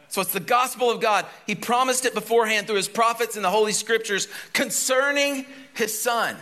So 0.09 0.21
it's 0.21 0.31
the 0.31 0.39
gospel 0.39 0.89
of 0.89 1.01
God. 1.01 1.25
He 1.45 1.55
promised 1.55 2.05
it 2.05 2.13
beforehand 2.13 2.67
through 2.67 2.77
his 2.77 2.87
prophets 2.87 3.35
in 3.35 3.43
the 3.43 3.49
Holy 3.49 3.73
Scriptures 3.73 4.27
concerning 4.53 5.45
his 5.73 5.99
son. 5.99 6.37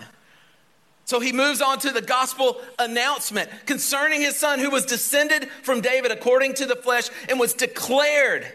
So 1.06 1.20
he 1.20 1.32
moves 1.32 1.62
on 1.62 1.80
to 1.80 1.92
the 1.92 2.02
gospel 2.02 2.60
announcement 2.80 3.50
concerning 3.66 4.22
his 4.22 4.36
son 4.36 4.60
who 4.60 4.72
was 4.72 4.86
descended 4.86 5.50
from 5.62 5.82
David 5.82 6.12
according 6.12 6.56
to 6.56 6.66
the 6.66 6.76
flesh 6.76 7.10
and 7.30 7.40
was 7.40 7.54
declared 7.54 8.46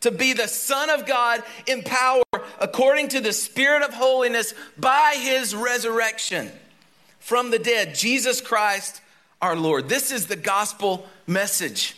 to 0.00 0.12
be 0.12 0.32
the 0.32 0.46
Son 0.46 0.90
of 0.90 1.06
God 1.06 1.42
in 1.66 1.82
power 1.82 2.22
according 2.58 3.08
to 3.08 3.20
the 3.20 3.32
Spirit 3.32 3.82
of 3.82 3.94
holiness 3.94 4.54
by 4.76 5.16
his 5.18 5.54
resurrection 5.54 6.50
from 7.18 7.50
the 7.50 7.58
dead, 7.58 7.94
Jesus 7.94 8.40
Christ 8.40 9.00
our 9.40 9.56
Lord. 9.56 9.88
This 9.88 10.10
is 10.10 10.26
the 10.26 10.36
gospel 10.36 11.06
message. 11.26 11.96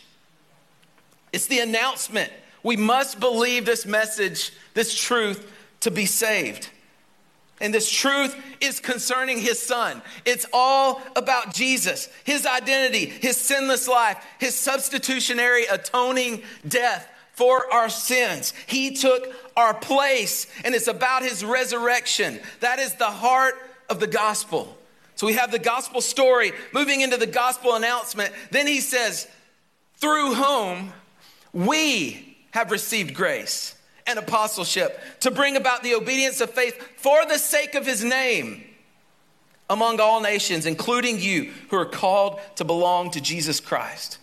It's 1.33 1.47
the 1.47 1.61
announcement 1.61 2.31
we 2.63 2.77
must 2.77 3.21
believe 3.21 3.65
this 3.65 3.87
message, 3.87 4.53
this 4.75 4.95
truth, 4.95 5.51
to 5.81 5.91
be 5.91 6.07
saved. 6.07 6.69
And 7.61 7.75
this 7.75 7.91
truth 7.91 8.35
is 8.61 8.81
concerning 8.81 9.39
his 9.39 9.59
son. 9.59 10.03
It's 10.25 10.47
all 10.53 11.03
about 11.15 11.55
Jesus, 11.55 12.09
his 12.25 12.47
identity, 12.47 13.07
his 13.07 13.37
sinless 13.37 13.87
life, 13.87 14.23
his 14.39 14.55
substitutionary 14.55 15.65
atoning 15.67 16.43
death 16.67 17.10
for 17.41 17.73
our 17.73 17.89
sins. 17.89 18.53
He 18.67 18.95
took 18.95 19.35
our 19.57 19.73
place, 19.73 20.47
and 20.63 20.75
it's 20.75 20.89
about 20.89 21.23
his 21.23 21.43
resurrection. 21.43 22.39
That 22.61 22.79
is 22.79 22.93
the 22.97 23.07
heart 23.07 23.55
of 23.89 23.99
the 23.99 24.07
gospel. 24.07 24.77
So 25.15 25.27
we 25.27 25.33
have 25.33 25.51
the 25.51 25.59
gospel 25.59 26.03
story 26.03 26.53
moving 26.75 27.01
into 27.01 27.17
the 27.17 27.27
gospel 27.27 27.77
announcement. 27.77 28.35
Then 28.51 28.67
he 28.67 28.81
says, 28.81 29.27
through 29.97 30.35
whom 30.35 30.93
we 31.55 32.37
have 32.51 32.71
received 32.71 33.15
grace 33.15 33.75
and 34.07 34.19
apostleship 34.19 35.01
to 35.21 35.31
bring 35.31 35.57
about 35.57 35.83
the 35.83 35.95
obedience 35.95 36.43
of 36.43 36.51
faith 36.51 36.77
for 36.99 37.25
the 37.25 37.39
sake 37.39 37.75
of 37.75 37.87
his 37.87 38.05
name 38.05 38.65
among 39.71 39.99
all 39.99 40.21
nations, 40.21 40.67
including 40.67 41.19
you 41.19 41.53
who 41.71 41.77
are 41.79 41.87
called 41.87 42.39
to 42.57 42.67
belong 42.67 43.11
to 43.13 43.21
Jesus 43.23 43.61
Christ. 43.61 44.19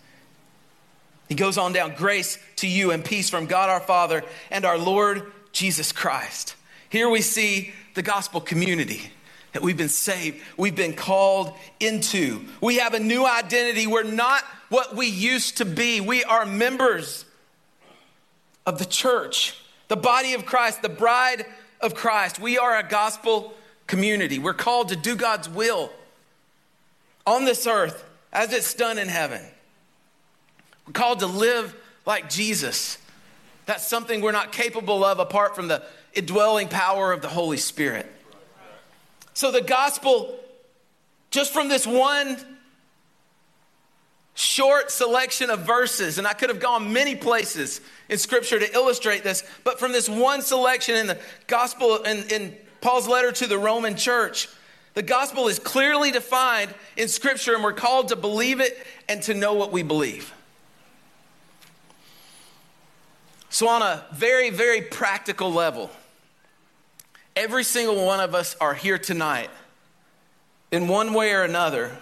He 1.27 1.35
goes 1.35 1.57
on 1.57 1.73
down 1.73 1.95
grace 1.95 2.39
to 2.57 2.67
you 2.67 2.91
and 2.91 3.03
peace 3.03 3.29
from 3.29 3.45
God 3.45 3.69
our 3.69 3.79
Father 3.79 4.23
and 4.49 4.65
our 4.65 4.77
Lord 4.77 5.31
Jesus 5.51 5.91
Christ. 5.91 6.55
Here 6.89 7.09
we 7.09 7.21
see 7.21 7.73
the 7.95 8.01
gospel 8.01 8.39
community. 8.39 9.11
that 9.53 9.63
we've 9.63 9.77
been 9.77 9.89
saved, 9.89 10.39
we've 10.55 10.75
been 10.75 10.93
called 10.93 11.51
into. 11.79 12.45
We 12.61 12.77
have 12.77 12.93
a 12.93 12.99
new 12.99 13.25
identity. 13.25 13.87
We're 13.87 14.03
not 14.03 14.43
what 14.69 14.95
we 14.95 15.07
used 15.07 15.57
to 15.57 15.65
be. 15.65 15.99
We 15.99 16.23
are 16.23 16.45
members 16.45 17.25
of 18.67 18.77
the 18.77 18.85
church, 18.85 19.59
the 19.87 19.95
body 19.95 20.33
of 20.33 20.45
Christ, 20.45 20.83
the 20.83 20.89
bride 20.89 21.45
of 21.81 21.95
Christ. 21.95 22.39
We 22.39 22.59
are 22.59 22.77
a 22.77 22.87
gospel 22.87 23.53
community. 23.87 24.37
We're 24.37 24.53
called 24.53 24.89
to 24.89 24.95
do 24.95 25.15
God's 25.15 25.49
will 25.49 25.91
on 27.25 27.45
this 27.45 27.65
earth 27.65 28.03
as 28.31 28.53
it's 28.53 28.73
done 28.75 28.97
in 28.99 29.07
heaven. 29.07 29.41
We're 30.87 30.93
called 30.93 31.19
to 31.19 31.27
live 31.27 31.75
like 32.05 32.29
Jesus. 32.29 32.97
That's 33.65 33.85
something 33.85 34.21
we're 34.21 34.31
not 34.31 34.53
capable 34.53 35.03
of 35.03 35.19
apart 35.19 35.55
from 35.55 35.67
the 35.67 35.83
indwelling 36.13 36.69
power 36.69 37.11
of 37.11 37.21
the 37.21 37.27
Holy 37.27 37.57
Spirit. 37.57 38.09
So, 39.33 39.51
the 39.51 39.61
gospel, 39.61 40.39
just 41.29 41.53
from 41.53 41.67
this 41.67 41.85
one 41.85 42.37
short 44.33 44.89
selection 44.89 45.49
of 45.49 45.59
verses, 45.59 46.17
and 46.17 46.25
I 46.25 46.33
could 46.33 46.49
have 46.49 46.59
gone 46.59 46.93
many 46.93 47.15
places 47.15 47.81
in 48.07 48.17
Scripture 48.17 48.57
to 48.57 48.73
illustrate 48.73 49.23
this, 49.23 49.43
but 49.63 49.79
from 49.79 49.91
this 49.91 50.07
one 50.07 50.41
selection 50.41 50.95
in 50.95 51.07
the 51.07 51.19
gospel, 51.47 51.97
in, 52.03 52.23
in 52.29 52.55
Paul's 52.79 53.07
letter 53.07 53.31
to 53.33 53.47
the 53.47 53.57
Roman 53.57 53.97
church, 53.97 54.47
the 54.93 55.03
gospel 55.03 55.47
is 55.47 55.59
clearly 55.59 56.11
defined 56.11 56.73
in 56.95 57.07
Scripture, 57.07 57.53
and 57.53 57.63
we're 57.63 57.73
called 57.73 58.07
to 58.07 58.15
believe 58.15 58.61
it 58.61 58.77
and 59.09 59.21
to 59.23 59.33
know 59.33 59.53
what 59.53 59.71
we 59.71 59.83
believe. 59.83 60.33
So, 63.57 63.67
on 63.69 63.81
a 63.81 64.05
very, 64.11 64.51
very 64.51 64.83
practical 64.83 65.51
level, 65.51 65.89
every 67.35 67.63
single 67.63 68.05
one 68.05 68.19
of 68.19 68.35
us 68.35 68.55
are 68.61 68.75
here 68.75 68.99
tonight 68.99 69.49
in 70.71 70.87
one 70.87 71.11
way 71.11 71.33
or 71.33 71.41
another 71.41 71.97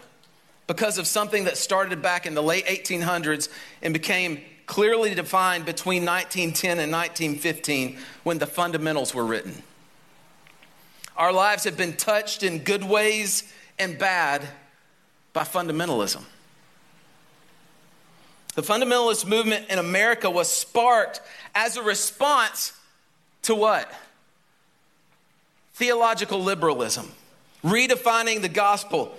because 0.67 0.97
of 0.97 1.07
something 1.07 1.45
that 1.45 1.55
started 1.55 2.01
back 2.01 2.25
in 2.25 2.35
the 2.35 2.43
late 2.43 2.65
1800s 2.65 3.47
and 3.81 3.93
became 3.93 4.41
clearly 4.65 5.15
defined 5.15 5.65
between 5.65 6.03
1910 6.03 6.71
and 6.71 6.91
1915 6.91 7.99
when 8.23 8.37
the 8.37 8.47
fundamentals 8.47 9.15
were 9.15 9.25
written. 9.25 9.63
Our 11.15 11.31
lives 11.31 11.63
have 11.63 11.77
been 11.77 11.95
touched 11.95 12.43
in 12.43 12.65
good 12.65 12.83
ways 12.83 13.49
and 13.79 13.97
bad 13.97 14.45
by 15.31 15.43
fundamentalism. 15.43 16.25
The 18.55 18.61
fundamentalist 18.61 19.27
movement 19.27 19.69
in 19.69 19.79
America 19.79 20.29
was 20.29 20.49
sparked 20.49 21.21
as 21.53 21.75
a 21.75 21.83
response 21.83 22.73
to 23.43 23.53
what? 23.53 23.91
Theological 25.73 26.41
liberalism, 26.41 27.11
redefining 27.63 28.41
the 28.41 28.49
gospel. 28.49 29.15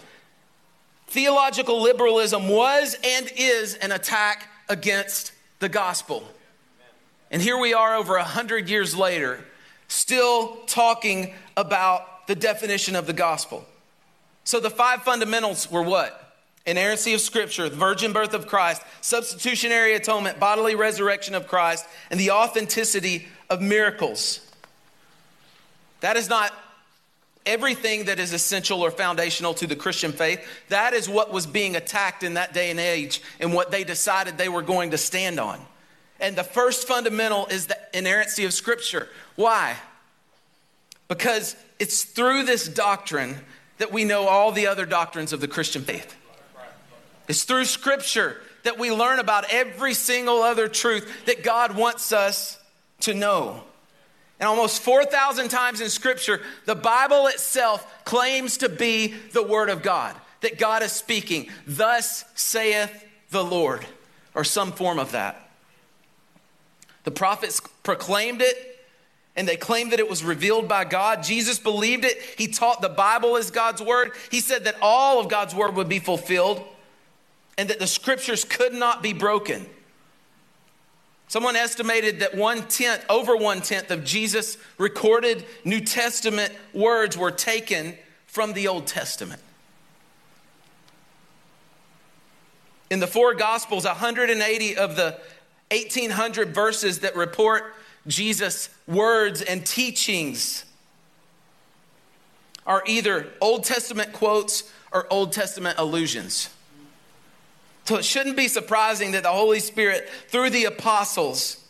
Theological 1.08 1.82
liberalism 1.82 2.48
was 2.48 2.96
and 3.04 3.30
is 3.36 3.74
an 3.74 3.92
attack 3.92 4.48
against 4.70 5.32
the 5.60 5.68
gospel. 5.68 6.24
And 7.30 7.42
here 7.42 7.58
we 7.58 7.74
are 7.74 7.94
over 7.94 8.16
a 8.16 8.24
hundred 8.24 8.70
years 8.70 8.96
later, 8.96 9.44
still 9.88 10.56
talking 10.66 11.34
about 11.56 12.26
the 12.26 12.34
definition 12.34 12.96
of 12.96 13.06
the 13.06 13.12
gospel. 13.12 13.66
So 14.44 14.60
the 14.60 14.70
five 14.70 15.02
fundamentals 15.02 15.70
were 15.70 15.82
what? 15.82 16.25
Inerrancy 16.66 17.14
of 17.14 17.20
Scripture, 17.20 17.68
the 17.68 17.76
virgin 17.76 18.12
birth 18.12 18.34
of 18.34 18.46
Christ, 18.46 18.82
substitutionary 19.00 19.94
atonement, 19.94 20.40
bodily 20.40 20.74
resurrection 20.74 21.34
of 21.34 21.46
Christ, 21.46 21.86
and 22.10 22.18
the 22.18 22.32
authenticity 22.32 23.28
of 23.48 23.62
miracles. 23.62 24.40
That 26.00 26.16
is 26.16 26.28
not 26.28 26.52
everything 27.46 28.06
that 28.06 28.18
is 28.18 28.32
essential 28.32 28.82
or 28.82 28.90
foundational 28.90 29.54
to 29.54 29.66
the 29.66 29.76
Christian 29.76 30.12
faith. 30.12 30.44
That 30.68 30.92
is 30.92 31.08
what 31.08 31.32
was 31.32 31.46
being 31.46 31.76
attacked 31.76 32.24
in 32.24 32.34
that 32.34 32.52
day 32.52 32.70
and 32.70 32.80
age 32.80 33.22
and 33.38 33.54
what 33.54 33.70
they 33.70 33.84
decided 33.84 34.36
they 34.36 34.48
were 34.48 34.62
going 34.62 34.90
to 34.90 34.98
stand 34.98 35.38
on. 35.38 35.60
And 36.18 36.34
the 36.34 36.44
first 36.44 36.88
fundamental 36.88 37.46
is 37.46 37.66
the 37.66 37.78
inerrancy 37.94 38.44
of 38.44 38.52
Scripture. 38.52 39.08
Why? 39.36 39.76
Because 41.08 41.54
it's 41.78 42.04
through 42.04 42.44
this 42.44 42.68
doctrine 42.68 43.36
that 43.78 43.92
we 43.92 44.04
know 44.04 44.26
all 44.26 44.50
the 44.50 44.66
other 44.66 44.86
doctrines 44.86 45.32
of 45.32 45.40
the 45.40 45.48
Christian 45.48 45.82
faith. 45.82 46.16
It's 47.28 47.44
through 47.44 47.64
Scripture 47.64 48.40
that 48.62 48.78
we 48.78 48.90
learn 48.90 49.18
about 49.18 49.44
every 49.50 49.94
single 49.94 50.42
other 50.42 50.68
truth 50.68 51.26
that 51.26 51.42
God 51.42 51.76
wants 51.76 52.12
us 52.12 52.58
to 53.00 53.14
know. 53.14 53.62
And 54.38 54.48
almost 54.48 54.82
4,000 54.82 55.48
times 55.48 55.80
in 55.80 55.88
Scripture, 55.88 56.40
the 56.66 56.74
Bible 56.74 57.26
itself 57.28 58.04
claims 58.04 58.58
to 58.58 58.68
be 58.68 59.14
the 59.32 59.42
Word 59.42 59.70
of 59.70 59.82
God, 59.82 60.14
that 60.42 60.58
God 60.58 60.82
is 60.82 60.92
speaking, 60.92 61.48
Thus 61.66 62.24
saith 62.34 63.04
the 63.30 63.44
Lord, 63.44 63.86
or 64.34 64.44
some 64.44 64.72
form 64.72 64.98
of 64.98 65.12
that. 65.12 65.48
The 67.04 67.10
prophets 67.12 67.60
proclaimed 67.82 68.42
it, 68.42 68.84
and 69.36 69.46
they 69.46 69.56
claimed 69.56 69.92
that 69.92 70.00
it 70.00 70.10
was 70.10 70.24
revealed 70.24 70.68
by 70.68 70.84
God. 70.84 71.22
Jesus 71.22 71.58
believed 71.58 72.04
it. 72.04 72.20
He 72.36 72.48
taught 72.48 72.82
the 72.82 72.88
Bible 72.88 73.36
as 73.36 73.50
God's 73.50 73.80
Word. 73.80 74.10
He 74.30 74.40
said 74.40 74.64
that 74.64 74.76
all 74.82 75.20
of 75.20 75.28
God's 75.28 75.54
Word 75.54 75.76
would 75.76 75.88
be 75.88 75.98
fulfilled 75.98 76.66
and 77.58 77.70
that 77.70 77.78
the 77.78 77.86
scriptures 77.86 78.44
could 78.44 78.74
not 78.74 79.02
be 79.02 79.12
broken. 79.12 79.66
Someone 81.28 81.56
estimated 81.56 82.20
that 82.20 82.36
one 82.36 82.62
tenth, 82.68 83.04
over 83.08 83.36
one 83.36 83.60
tenth 83.60 83.90
of 83.90 84.04
Jesus' 84.04 84.58
recorded 84.78 85.44
New 85.64 85.80
Testament 85.80 86.52
words 86.72 87.18
were 87.18 87.32
taken 87.32 87.94
from 88.26 88.52
the 88.52 88.68
Old 88.68 88.86
Testament. 88.86 89.42
In 92.90 93.00
the 93.00 93.06
four 93.08 93.34
Gospels, 93.34 93.84
180 93.84 94.76
of 94.76 94.94
the 94.94 95.18
1,800 95.72 96.54
verses 96.54 97.00
that 97.00 97.16
report 97.16 97.74
Jesus' 98.06 98.68
words 98.86 99.42
and 99.42 99.66
teachings 99.66 100.64
are 102.64 102.84
either 102.86 103.32
Old 103.40 103.64
Testament 103.64 104.12
quotes 104.12 104.70
or 104.92 105.12
Old 105.12 105.32
Testament 105.32 105.76
allusions. 105.78 106.50
So 107.86 107.96
it 107.96 108.04
shouldn't 108.04 108.36
be 108.36 108.48
surprising 108.48 109.12
that 109.12 109.22
the 109.22 109.30
Holy 109.30 109.60
Spirit, 109.60 110.08
through 110.28 110.50
the 110.50 110.64
apostles, 110.64 111.64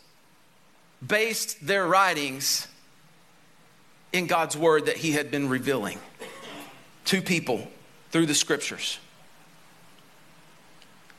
based 1.05 1.65
their 1.65 1.85
writings 1.85 2.67
in 4.11 4.25
God's 4.25 4.57
word 4.57 4.87
that 4.87 4.97
He 4.97 5.11
had 5.11 5.29
been 5.29 5.47
revealing 5.47 5.99
to 7.05 7.21
people 7.21 7.67
through 8.09 8.25
the 8.25 8.33
scriptures. 8.33 8.97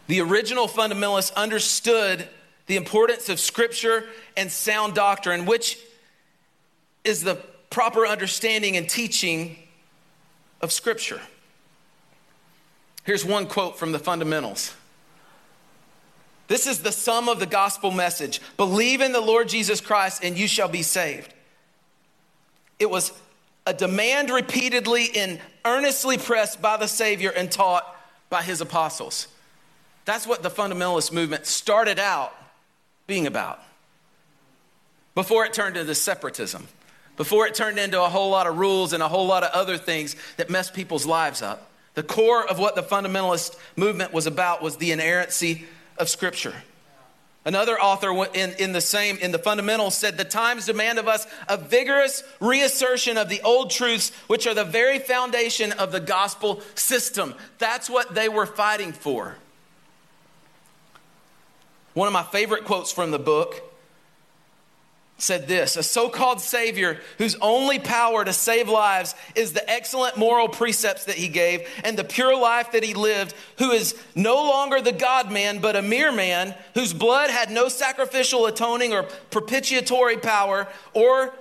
The 0.08 0.20
original 0.20 0.66
fundamentalists 0.66 1.32
understood 1.34 2.28
the 2.66 2.76
importance 2.76 3.28
of 3.28 3.38
scripture 3.38 4.04
and 4.36 4.50
sound 4.50 4.94
doctrine, 4.94 5.46
which 5.46 5.78
is 7.04 7.22
the 7.22 7.36
proper 7.70 8.04
understanding 8.04 8.76
and 8.76 8.88
teaching 8.88 9.56
of 10.60 10.72
scripture. 10.72 11.20
Here's 13.04 13.24
one 13.24 13.46
quote 13.46 13.78
from 13.78 13.92
the 13.92 13.98
fundamentals 14.00 14.74
this 16.48 16.66
is 16.66 16.80
the 16.80 16.92
sum 16.92 17.28
of 17.28 17.38
the 17.38 17.46
gospel 17.46 17.90
message 17.90 18.40
believe 18.56 19.00
in 19.00 19.12
the 19.12 19.20
Lord 19.20 19.48
Jesus 19.48 19.80
Christ 19.80 20.24
and 20.24 20.36
you 20.36 20.48
shall 20.48 20.68
be 20.68 20.82
saved. 20.82 21.32
It 22.78 22.90
was 22.90 23.12
a 23.66 23.74
demand 23.74 24.30
repeatedly 24.30 25.10
and 25.14 25.38
earnestly 25.64 26.16
pressed 26.16 26.60
by 26.62 26.78
the 26.78 26.88
Savior 26.88 27.30
and 27.30 27.52
taught 27.52 27.84
by 28.30 28.42
his 28.42 28.60
apostles. 28.60 29.28
That's 30.06 30.26
what 30.26 30.42
the 30.42 30.50
fundamentalist 30.50 31.12
movement 31.12 31.44
started 31.44 31.98
out 31.98 32.34
being 33.06 33.26
about 33.26 33.62
before 35.14 35.44
it 35.44 35.52
turned 35.52 35.76
into 35.76 35.94
separatism, 35.94 36.66
before 37.18 37.46
it 37.46 37.54
turned 37.54 37.78
into 37.78 38.02
a 38.02 38.08
whole 38.08 38.30
lot 38.30 38.46
of 38.46 38.56
rules 38.56 38.94
and 38.94 39.02
a 39.02 39.08
whole 39.08 39.26
lot 39.26 39.42
of 39.42 39.50
other 39.50 39.76
things 39.76 40.16
that 40.38 40.48
messed 40.48 40.72
people's 40.72 41.04
lives 41.04 41.42
up. 41.42 41.70
The 41.94 42.02
core 42.02 42.48
of 42.48 42.58
what 42.58 42.74
the 42.74 42.82
fundamentalist 42.82 43.58
movement 43.76 44.12
was 44.12 44.26
about 44.26 44.62
was 44.62 44.76
the 44.76 44.92
inerrancy 44.92 45.66
of 45.98 46.08
Scripture. 46.08 46.54
Another 47.44 47.80
author 47.80 48.12
in, 48.34 48.52
in 48.58 48.72
the 48.72 48.80
same, 48.80 49.16
in 49.18 49.32
the 49.32 49.38
fundamentals, 49.38 49.94
said 49.94 50.18
the 50.18 50.24
times 50.24 50.66
demand 50.66 50.98
of 50.98 51.08
us 51.08 51.26
a 51.48 51.56
vigorous 51.56 52.22
reassertion 52.40 53.16
of 53.16 53.28
the 53.28 53.40
old 53.40 53.70
truths, 53.70 54.10
which 54.26 54.46
are 54.46 54.54
the 54.54 54.64
very 54.64 54.98
foundation 54.98 55.72
of 55.72 55.90
the 55.90 56.00
gospel 56.00 56.60
system. 56.74 57.34
That's 57.58 57.88
what 57.88 58.14
they 58.14 58.28
were 58.28 58.44
fighting 58.44 58.92
for. 58.92 59.36
One 61.94 62.06
of 62.06 62.12
my 62.12 62.22
favorite 62.22 62.64
quotes 62.64 62.92
from 62.92 63.12
the 63.12 63.18
book 63.18 63.62
said 65.18 65.48
this 65.48 65.76
A 65.76 65.82
so 65.82 66.08
called 66.08 66.40
Savior 66.40 67.00
whose 67.18 67.36
only 67.40 67.78
power 67.78 68.24
to 68.24 68.32
save 68.32 68.68
lives 68.68 69.14
is 69.34 69.52
the 69.52 69.68
excellent 69.68 70.16
moral 70.16 70.48
precepts 70.48 71.04
that 71.04 71.16
he 71.16 71.28
gave 71.28 71.68
and 71.84 71.98
the 71.98 72.04
pure 72.04 72.38
life 72.38 72.72
that 72.72 72.84
he 72.84 72.94
lived, 72.94 73.34
who 73.58 73.72
is 73.72 74.00
no 74.14 74.36
longer 74.36 74.80
the 74.80 74.92
God 74.92 75.30
man, 75.30 75.58
but 75.58 75.76
a 75.76 75.82
mere 75.82 76.12
man, 76.12 76.54
whose 76.74 76.92
blood 76.92 77.30
had 77.30 77.50
no 77.50 77.68
sacrificial 77.68 78.46
atoning 78.46 78.94
or 78.94 79.02
propitiatory 79.30 80.16
power, 80.16 80.68
or 80.94 81.34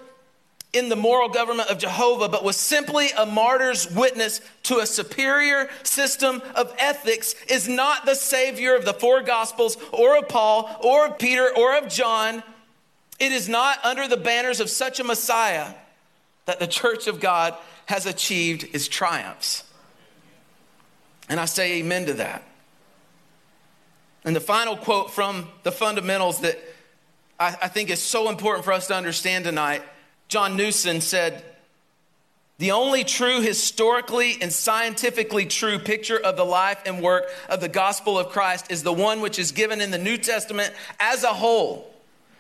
in 0.73 0.89
the 0.89 0.95
moral 0.95 1.29
government 1.29 1.69
of 1.69 1.77
Jehovah, 1.77 2.29
but 2.29 2.43
was 2.43 2.57
simply 2.57 3.09
a 3.17 3.25
martyr's 3.25 3.89
witness 3.91 4.41
to 4.63 4.79
a 4.79 4.85
superior 4.85 5.69
system 5.83 6.41
of 6.55 6.73
ethics, 6.77 7.35
is 7.49 7.67
not 7.67 8.05
the 8.05 8.15
Savior 8.15 8.75
of 8.75 8.85
the 8.85 8.93
four 8.93 9.21
Gospels 9.21 9.77
or 9.91 10.17
of 10.17 10.27
Paul 10.27 10.69
or 10.83 11.07
of 11.07 11.17
Peter 11.17 11.49
or 11.55 11.77
of 11.77 11.89
John. 11.89 12.43
It 13.19 13.31
is 13.31 13.49
not 13.49 13.83
under 13.83 14.07
the 14.07 14.17
banners 14.17 14.59
of 14.59 14.69
such 14.69 14.99
a 14.99 15.03
Messiah 15.03 15.73
that 16.45 16.59
the 16.59 16.67
church 16.67 17.07
of 17.07 17.19
God 17.19 17.55
has 17.87 18.05
achieved 18.05 18.67
its 18.73 18.87
triumphs. 18.87 19.63
And 21.29 21.39
I 21.39 21.45
say 21.45 21.79
amen 21.79 22.05
to 22.05 22.13
that. 22.13 22.43
And 24.23 24.35
the 24.35 24.41
final 24.41 24.77
quote 24.77 25.11
from 25.11 25.47
the 25.63 25.71
fundamentals 25.71 26.41
that 26.41 26.59
I, 27.39 27.55
I 27.61 27.67
think 27.67 27.89
is 27.89 28.01
so 28.01 28.29
important 28.29 28.65
for 28.65 28.73
us 28.73 28.87
to 28.87 28.95
understand 28.95 29.45
tonight 29.45 29.83
John 30.27 30.57
Nuelsen 30.57 31.01
said, 31.01 31.43
the 32.57 32.71
only 32.71 33.03
true, 33.03 33.39
historically 33.41 34.37
and 34.41 34.51
scientifically 34.51 35.45
true 35.45 35.77
picture 35.77 36.17
of 36.17 36.35
the 36.35 36.43
life 36.43 36.81
and 36.85 37.01
work 37.01 37.29
of 37.49 37.61
the 37.61 37.69
gospel 37.69 38.17
of 38.17 38.29
Christ 38.29 38.71
is 38.71 38.81
the 38.81 38.91
one 38.91 39.21
which 39.21 39.37
is 39.37 39.51
given 39.51 39.79
in 39.79 39.91
the 39.91 39.97
New 39.99 40.17
Testament 40.17 40.73
as 40.99 41.23
a 41.23 41.33
whole. 41.33 41.93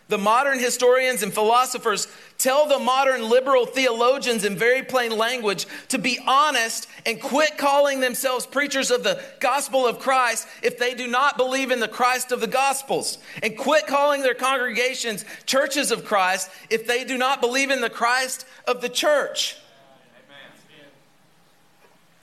The 0.09 0.17
modern 0.17 0.59
historians 0.59 1.21
and 1.21 1.33
philosophers 1.33 2.07
tell 2.37 2.67
the 2.67 2.79
modern 2.79 3.29
liberal 3.29 3.65
theologians 3.65 4.45
in 4.45 4.55
very 4.55 4.81
plain 4.81 5.11
language 5.17 5.65
to 5.89 5.97
be 5.97 6.17
honest 6.25 6.87
and 7.05 7.21
quit 7.21 7.57
calling 7.57 7.99
themselves 7.99 8.45
preachers 8.45 8.89
of 8.89 9.03
the 9.03 9.21
gospel 9.41 9.85
of 9.85 9.99
Christ 9.99 10.47
if 10.63 10.77
they 10.77 10.93
do 10.93 11.07
not 11.07 11.35
believe 11.35 11.71
in 11.71 11.81
the 11.81 11.89
Christ 11.89 12.31
of 12.31 12.39
the 12.39 12.47
gospels, 12.47 13.17
and 13.43 13.57
quit 13.57 13.85
calling 13.85 14.21
their 14.21 14.33
congregations 14.33 15.25
churches 15.45 15.91
of 15.91 16.05
Christ 16.05 16.49
if 16.69 16.87
they 16.87 17.03
do 17.03 17.17
not 17.17 17.41
believe 17.41 17.69
in 17.69 17.81
the 17.81 17.89
Christ 17.89 18.45
of 18.65 18.81
the 18.81 18.89
church. 18.89 19.57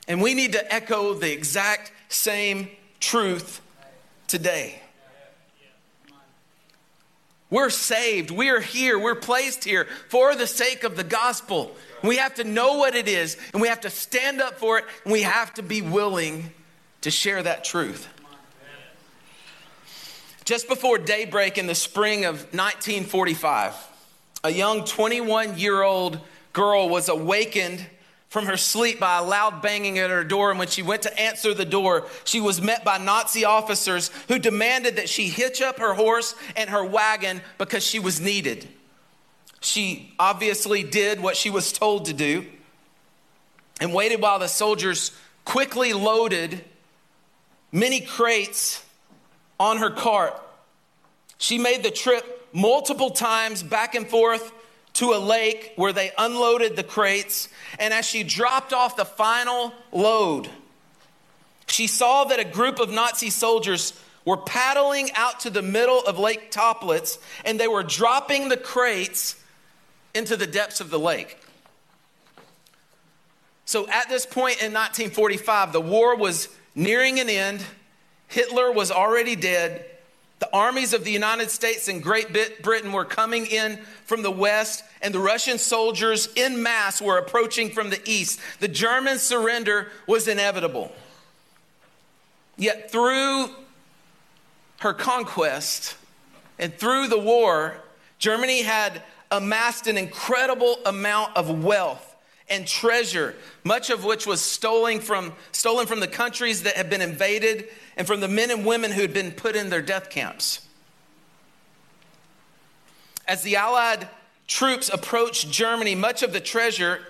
And 0.08 0.22
we 0.22 0.34
need 0.34 0.52
to 0.52 0.74
echo 0.74 1.14
the 1.14 1.32
exact 1.32 1.92
same 2.08 2.68
truth 3.00 3.60
today. 4.26 4.80
We're 7.50 7.70
saved. 7.70 8.30
We 8.30 8.50
are 8.50 8.60
here. 8.60 8.98
We're 8.98 9.14
placed 9.14 9.64
here 9.64 9.86
for 10.08 10.34
the 10.34 10.46
sake 10.46 10.82
of 10.82 10.96
the 10.96 11.04
gospel. 11.04 11.76
We 12.02 12.16
have 12.16 12.34
to 12.36 12.44
know 12.44 12.78
what 12.78 12.94
it 12.94 13.08
is, 13.08 13.36
and 13.52 13.62
we 13.62 13.68
have 13.68 13.82
to 13.82 13.90
stand 13.90 14.40
up 14.40 14.58
for 14.58 14.78
it, 14.78 14.84
and 15.04 15.12
we 15.12 15.22
have 15.22 15.54
to 15.54 15.62
be 15.62 15.82
willing 15.82 16.52
to 17.02 17.10
share 17.10 17.42
that 17.42 17.64
truth. 17.64 18.08
Just 20.44 20.68
before 20.68 20.98
daybreak 20.98 21.56
in 21.56 21.66
the 21.66 21.74
spring 21.74 22.24
of 22.24 22.34
1945, 22.52 23.74
a 24.42 24.50
young 24.50 24.84
21 24.84 25.58
year 25.58 25.82
old 25.82 26.20
girl 26.52 26.88
was 26.88 27.08
awakened 27.08 27.86
from 28.34 28.46
her 28.46 28.56
sleep 28.56 28.98
by 28.98 29.18
a 29.18 29.22
loud 29.22 29.62
banging 29.62 29.96
at 30.00 30.10
her 30.10 30.24
door. 30.24 30.50
And 30.50 30.58
when 30.58 30.66
she 30.66 30.82
went 30.82 31.02
to 31.02 31.20
answer 31.20 31.54
the 31.54 31.64
door, 31.64 32.08
she 32.24 32.40
was 32.40 32.60
met 32.60 32.84
by 32.84 32.98
Nazi 32.98 33.44
officers 33.44 34.10
who 34.26 34.40
demanded 34.40 34.96
that 34.96 35.08
she 35.08 35.28
hitch 35.28 35.62
up 35.62 35.78
her 35.78 35.94
horse 35.94 36.34
and 36.56 36.68
her 36.68 36.84
wagon 36.84 37.42
because 37.58 37.84
she 37.86 38.00
was 38.00 38.20
needed. 38.20 38.66
She 39.60 40.12
obviously 40.18 40.82
did 40.82 41.22
what 41.22 41.36
she 41.36 41.48
was 41.48 41.70
told 41.70 42.06
to 42.06 42.12
do 42.12 42.44
and 43.80 43.94
waited 43.94 44.20
while 44.20 44.40
the 44.40 44.48
soldiers 44.48 45.12
quickly 45.44 45.92
loaded 45.92 46.64
many 47.70 48.00
crates 48.00 48.84
on 49.60 49.76
her 49.76 49.90
cart. 49.90 50.34
She 51.38 51.56
made 51.56 51.84
the 51.84 51.92
trip 51.92 52.48
multiple 52.52 53.10
times 53.10 53.62
back 53.62 53.94
and 53.94 54.08
forth 54.08 54.52
to 54.94 55.12
a 55.12 55.18
lake 55.18 55.72
where 55.76 55.92
they 55.92 56.12
unloaded 56.16 56.76
the 56.76 56.84
crates. 56.84 57.48
And 57.78 57.92
as 57.92 58.06
she 58.06 58.22
dropped 58.22 58.72
off 58.72 58.96
the 58.96 59.04
final 59.04 59.72
load, 59.92 60.48
she 61.66 61.86
saw 61.86 62.24
that 62.24 62.40
a 62.40 62.44
group 62.44 62.78
of 62.78 62.90
Nazi 62.90 63.30
soldiers 63.30 63.92
were 64.24 64.36
paddling 64.36 65.10
out 65.14 65.40
to 65.40 65.50
the 65.50 65.62
middle 65.62 66.00
of 66.00 66.18
Lake 66.18 66.50
Toplitz 66.50 67.18
and 67.44 67.60
they 67.60 67.68
were 67.68 67.82
dropping 67.82 68.48
the 68.48 68.56
crates 68.56 69.36
into 70.14 70.36
the 70.36 70.46
depths 70.46 70.80
of 70.80 70.90
the 70.90 70.98
lake. 70.98 71.38
So 73.66 73.88
at 73.88 74.08
this 74.08 74.24
point 74.24 74.62
in 74.62 74.72
1945, 74.72 75.72
the 75.72 75.80
war 75.80 76.16
was 76.16 76.48
nearing 76.74 77.18
an 77.18 77.28
end. 77.28 77.62
Hitler 78.28 78.70
was 78.70 78.90
already 78.90 79.36
dead. 79.36 79.84
The 80.40 80.48
armies 80.52 80.92
of 80.92 81.04
the 81.04 81.10
United 81.10 81.50
States 81.50 81.88
and 81.88 82.02
Great 82.02 82.32
Britain 82.62 82.92
were 82.92 83.04
coming 83.04 83.46
in 83.46 83.78
from 84.04 84.22
the 84.22 84.30
west, 84.30 84.84
and 85.00 85.14
the 85.14 85.20
Russian 85.20 85.58
soldiers 85.58 86.28
in 86.34 86.62
mass 86.62 87.00
were 87.00 87.18
approaching 87.18 87.70
from 87.70 87.90
the 87.90 88.00
east. 88.04 88.40
The 88.60 88.68
German 88.68 89.18
surrender 89.18 89.90
was 90.06 90.28
inevitable. 90.28 90.92
Yet, 92.56 92.90
through 92.90 93.50
her 94.80 94.92
conquest 94.92 95.96
and 96.58 96.74
through 96.74 97.08
the 97.08 97.18
war, 97.18 97.76
Germany 98.18 98.62
had 98.62 99.02
amassed 99.30 99.86
an 99.86 99.96
incredible 99.96 100.78
amount 100.86 101.36
of 101.36 101.64
wealth 101.64 102.14
and 102.48 102.66
treasure, 102.66 103.34
much 103.64 103.90
of 103.90 104.04
which 104.04 104.26
was 104.26 104.40
stolen 104.40 105.00
from, 105.00 105.32
stolen 105.52 105.86
from 105.86 106.00
the 106.00 106.06
countries 106.06 106.62
that 106.64 106.76
had 106.76 106.90
been 106.90 107.00
invaded 107.00 107.68
and 107.96 108.06
from 108.06 108.20
the 108.20 108.28
men 108.28 108.50
and 108.50 108.64
women 108.64 108.92
who 108.92 109.02
had 109.02 109.12
been 109.12 109.32
put 109.32 109.56
in 109.56 109.70
their 109.70 109.82
death 109.82 110.10
camps. 110.10 110.66
As 113.26 113.42
the 113.42 113.56
Allied 113.56 114.08
troops 114.46 114.90
approached 114.92 115.50
Germany, 115.50 115.94
much 115.94 116.22
of 116.22 116.32
the 116.32 116.40
treasure, 116.40 117.00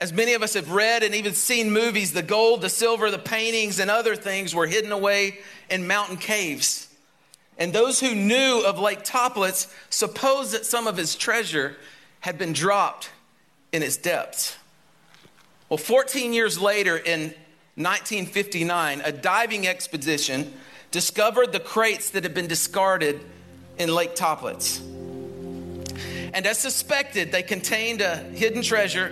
as 0.00 0.12
many 0.12 0.34
of 0.34 0.42
us 0.42 0.54
have 0.54 0.70
read 0.70 1.02
and 1.02 1.14
even 1.14 1.32
seen 1.32 1.70
movies, 1.70 2.12
the 2.12 2.22
gold, 2.22 2.60
the 2.60 2.68
silver, 2.68 3.10
the 3.10 3.18
paintings, 3.18 3.78
and 3.78 3.90
other 3.90 4.14
things 4.14 4.54
were 4.54 4.66
hidden 4.66 4.92
away 4.92 5.38
in 5.70 5.86
mountain 5.86 6.18
caves. 6.18 6.94
And 7.58 7.72
those 7.72 8.00
who 8.00 8.14
knew 8.14 8.62
of 8.66 8.78
Lake 8.78 9.02
Toplitz 9.02 9.72
supposed 9.88 10.52
that 10.52 10.66
some 10.66 10.86
of 10.86 10.96
his 10.96 11.16
treasure 11.16 11.76
had 12.20 12.36
been 12.36 12.52
dropped 12.52 13.10
in 13.72 13.82
its 13.82 13.96
depths. 13.96 14.56
Well, 15.68 15.78
14 15.78 16.32
years 16.32 16.60
later, 16.60 16.96
in 16.96 17.34
1959, 17.76 19.02
a 19.04 19.12
diving 19.12 19.68
expedition 19.68 20.50
discovered 20.90 21.52
the 21.52 21.60
crates 21.60 22.08
that 22.10 22.22
had 22.22 22.32
been 22.32 22.46
discarded 22.46 23.20
in 23.76 23.94
Lake 23.94 24.14
Toplitz. 24.14 24.80
And 26.32 26.46
as 26.46 26.58
suspected, 26.58 27.32
they 27.32 27.42
contained 27.42 28.00
a 28.00 28.16
hidden 28.16 28.62
treasure 28.62 29.10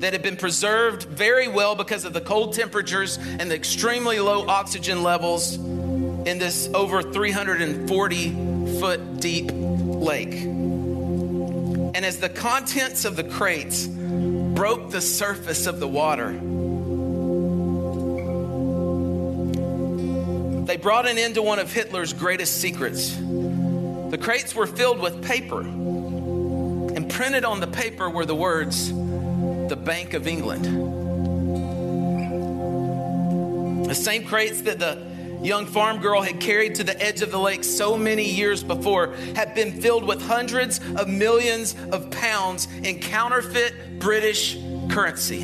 that 0.00 0.12
had 0.12 0.20
been 0.20 0.36
preserved 0.36 1.04
very 1.04 1.48
well 1.48 1.74
because 1.74 2.04
of 2.04 2.12
the 2.12 2.20
cold 2.20 2.52
temperatures 2.52 3.16
and 3.16 3.50
the 3.50 3.54
extremely 3.54 4.20
low 4.20 4.46
oxygen 4.46 5.02
levels 5.02 5.54
in 5.54 6.38
this 6.38 6.68
over 6.74 7.02
340 7.02 8.78
foot 8.78 9.20
deep 9.20 9.50
lake. 9.54 10.34
And 10.34 12.04
as 12.04 12.18
the 12.18 12.28
contents 12.28 13.06
of 13.06 13.16
the 13.16 13.24
crates 13.24 13.86
broke 13.86 14.90
the 14.90 15.00
surface 15.00 15.66
of 15.66 15.80
the 15.80 15.88
water, 15.88 16.38
they 20.66 20.76
brought 20.76 21.08
an 21.08 21.16
end 21.16 21.36
to 21.36 21.42
one 21.42 21.60
of 21.60 21.72
Hitler's 21.72 22.12
greatest 22.12 22.60
secrets. 22.60 23.14
The 23.16 24.18
crates 24.20 24.54
were 24.54 24.66
filled 24.66 24.98
with 24.98 25.24
paper, 25.24 25.60
and 25.60 27.08
printed 27.08 27.44
on 27.44 27.60
the 27.60 27.68
paper 27.68 28.10
were 28.10 28.26
the 28.26 28.34
words, 28.34 28.90
the 28.90 29.80
Bank 29.80 30.14
of 30.14 30.26
England. 30.26 30.64
The 33.86 33.94
same 33.94 34.24
crates 34.24 34.62
that 34.62 34.80
the 34.80 35.00
young 35.40 35.66
farm 35.66 36.00
girl 36.00 36.22
had 36.22 36.40
carried 36.40 36.74
to 36.76 36.84
the 36.84 37.00
edge 37.00 37.22
of 37.22 37.30
the 37.30 37.38
lake 37.38 37.62
so 37.62 37.96
many 37.96 38.28
years 38.28 38.64
before 38.64 39.14
had 39.36 39.54
been 39.54 39.80
filled 39.80 40.04
with 40.04 40.20
hundreds 40.20 40.80
of 40.96 41.08
millions 41.08 41.76
of 41.92 42.10
pounds 42.10 42.66
in 42.82 42.98
counterfeit 42.98 44.00
British 44.00 44.56
currency. 44.88 45.42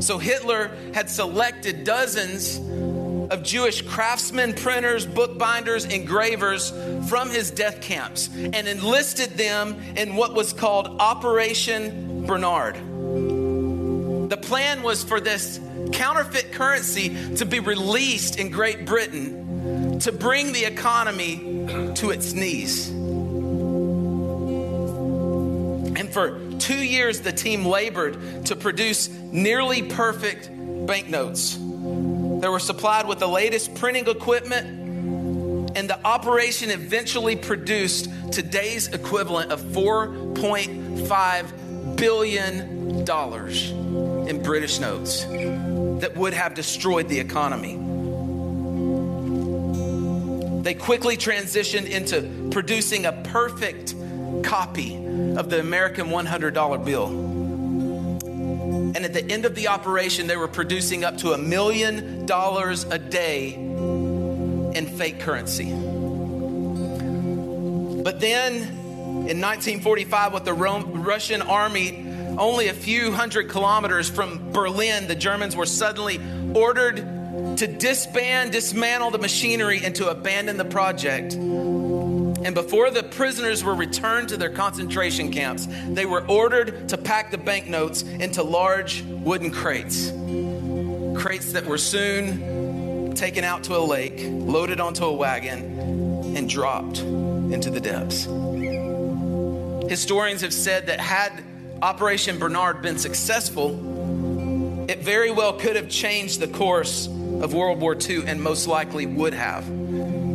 So 0.00 0.18
Hitler 0.18 0.76
had 0.92 1.08
selected 1.08 1.84
dozens 1.84 2.58
of 3.34 3.42
Jewish 3.42 3.82
craftsmen, 3.82 4.54
printers, 4.54 5.04
bookbinders, 5.04 5.84
engravers 5.86 6.70
from 7.08 7.28
his 7.30 7.50
death 7.50 7.80
camps 7.80 8.30
and 8.32 8.68
enlisted 8.68 9.30
them 9.30 9.74
in 9.96 10.14
what 10.14 10.34
was 10.34 10.52
called 10.52 10.86
Operation 11.00 12.26
Bernhard. 12.26 12.76
The 14.30 14.36
plan 14.36 14.84
was 14.84 15.02
for 15.02 15.20
this 15.20 15.58
counterfeit 15.92 16.52
currency 16.52 17.34
to 17.34 17.44
be 17.44 17.58
released 17.58 18.38
in 18.38 18.50
Great 18.50 18.86
Britain 18.86 19.98
to 19.98 20.12
bring 20.12 20.52
the 20.52 20.64
economy 20.64 21.66
to 21.96 22.10
its 22.10 22.34
knees. 22.34 22.88
And 25.98 26.08
for 26.08 26.40
two 26.60 26.84
years, 26.84 27.20
the 27.20 27.32
team 27.32 27.66
labored 27.66 28.46
to 28.46 28.54
produce 28.54 29.08
nearly 29.08 29.82
perfect 29.82 30.50
banknotes. 30.86 31.58
They 32.44 32.50
were 32.50 32.60
supplied 32.60 33.08
with 33.08 33.20
the 33.20 33.26
latest 33.26 33.74
printing 33.74 34.06
equipment, 34.06 34.66
and 35.78 35.88
the 35.88 35.98
operation 36.04 36.70
eventually 36.70 37.36
produced 37.36 38.10
today's 38.32 38.88
equivalent 38.88 39.50
of 39.50 39.62
$4 39.62 40.34
$1.5 40.34 41.96
billion 41.96 43.08
in 44.28 44.42
British 44.42 44.78
notes 44.78 45.24
that 45.24 46.12
would 46.18 46.34
have 46.34 46.52
destroyed 46.52 47.08
the 47.08 47.18
economy. 47.18 47.76
They 50.60 50.74
quickly 50.74 51.16
transitioned 51.16 51.88
into 51.88 52.50
producing 52.50 53.06
a 53.06 53.12
perfect 53.24 53.94
copy 54.42 54.96
of 55.36 55.48
the 55.48 55.60
American 55.60 56.08
$100 56.08 56.84
bill. 56.84 57.23
And 58.94 59.04
at 59.04 59.12
the 59.12 59.24
end 59.24 59.44
of 59.44 59.54
the 59.54 59.68
operation, 59.68 60.26
they 60.26 60.36
were 60.36 60.48
producing 60.48 61.04
up 61.04 61.18
to 61.18 61.32
a 61.32 61.38
million 61.38 62.26
dollars 62.26 62.84
a 62.84 62.98
day 62.98 63.54
in 63.54 64.86
fake 64.96 65.20
currency. 65.20 65.72
But 68.04 68.20
then 68.20 68.54
in 69.26 69.40
1945, 69.40 70.32
with 70.34 70.44
the 70.44 70.52
Rome, 70.52 71.02
Russian 71.02 71.42
army 71.42 72.04
only 72.38 72.68
a 72.68 72.74
few 72.74 73.12
hundred 73.12 73.48
kilometers 73.48 74.08
from 74.10 74.52
Berlin, 74.52 75.06
the 75.06 75.14
Germans 75.14 75.56
were 75.56 75.66
suddenly 75.66 76.20
ordered 76.54 76.96
to 77.56 77.66
disband, 77.66 78.52
dismantle 78.52 79.10
the 79.10 79.18
machinery, 79.18 79.80
and 79.82 79.94
to 79.96 80.08
abandon 80.08 80.56
the 80.56 80.64
project. 80.64 81.34
And 82.44 82.54
before 82.54 82.90
the 82.90 83.02
prisoners 83.02 83.64
were 83.64 83.74
returned 83.74 84.28
to 84.28 84.36
their 84.36 84.50
concentration 84.50 85.32
camps, 85.32 85.66
they 85.88 86.04
were 86.04 86.26
ordered 86.26 86.90
to 86.90 86.98
pack 86.98 87.30
the 87.30 87.38
banknotes 87.38 88.02
into 88.02 88.42
large 88.42 89.02
wooden 89.02 89.50
crates. 89.50 90.10
Crates 91.16 91.52
that 91.52 91.64
were 91.64 91.78
soon 91.78 93.14
taken 93.14 93.44
out 93.44 93.64
to 93.64 93.76
a 93.76 93.80
lake, 93.80 94.20
loaded 94.26 94.78
onto 94.78 95.06
a 95.06 95.12
wagon, 95.12 96.36
and 96.36 96.46
dropped 96.46 96.98
into 96.98 97.70
the 97.70 97.80
depths. 97.80 98.24
Historians 99.88 100.42
have 100.42 100.52
said 100.52 100.86
that 100.88 101.00
had 101.00 101.42
Operation 101.80 102.38
Bernhard 102.38 102.82
been 102.82 102.98
successful, 102.98 103.70
it 104.90 104.98
very 104.98 105.30
well 105.30 105.54
could 105.54 105.76
have 105.76 105.88
changed 105.88 106.40
the 106.40 106.48
course 106.48 107.06
of 107.06 107.54
World 107.54 107.80
War 107.80 107.96
II 107.96 108.26
and 108.26 108.42
most 108.42 108.66
likely 108.66 109.06
would 109.06 109.32
have. 109.32 109.64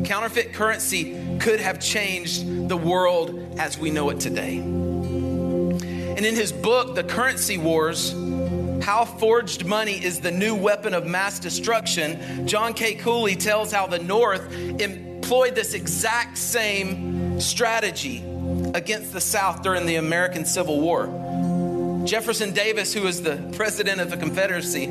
Counterfeit 0.06 0.54
currency 0.54 1.16
could 1.40 1.60
have 1.60 1.80
changed 1.80 2.70
the 2.70 2.78
world 2.78 3.56
as 3.58 3.78
we 3.78 3.92
know 3.92 4.10
it 4.10 4.20
today. 4.20 4.58
And 4.60 6.26
in 6.26 6.36
his 6.36 6.52
book, 6.52 6.96
The 6.96 7.04
Currency 7.04 7.58
Wars, 7.58 8.14
how 8.84 9.06
forged 9.06 9.66
money 9.66 10.04
is 10.04 10.20
the 10.20 10.32
new 10.32 10.56
weapon 10.56 10.94
of 10.94 11.06
mass 11.06 11.40
destruction, 11.40 12.48
John 12.48 12.74
K. 12.74 12.96
Cooley 12.96 13.36
tells 13.36 13.72
how 13.72 13.88
the 13.88 14.00
North 14.00 14.54
employed 14.54 15.56
this 15.56 15.74
exact 15.74 16.38
same 16.38 17.40
strategy 17.40 18.24
against 18.74 19.14
the 19.14 19.22
South 19.22 19.62
during 19.62 19.86
the 19.86 19.96
American 19.96 20.44
Civil 20.46 20.80
War. 20.82 21.08
Jefferson 22.06 22.54
Davis, 22.54 22.94
who 22.94 23.04
was 23.04 23.22
the 23.22 23.38
president 23.56 24.02
of 24.02 24.10
the 24.10 24.18
Confederacy, 24.18 24.88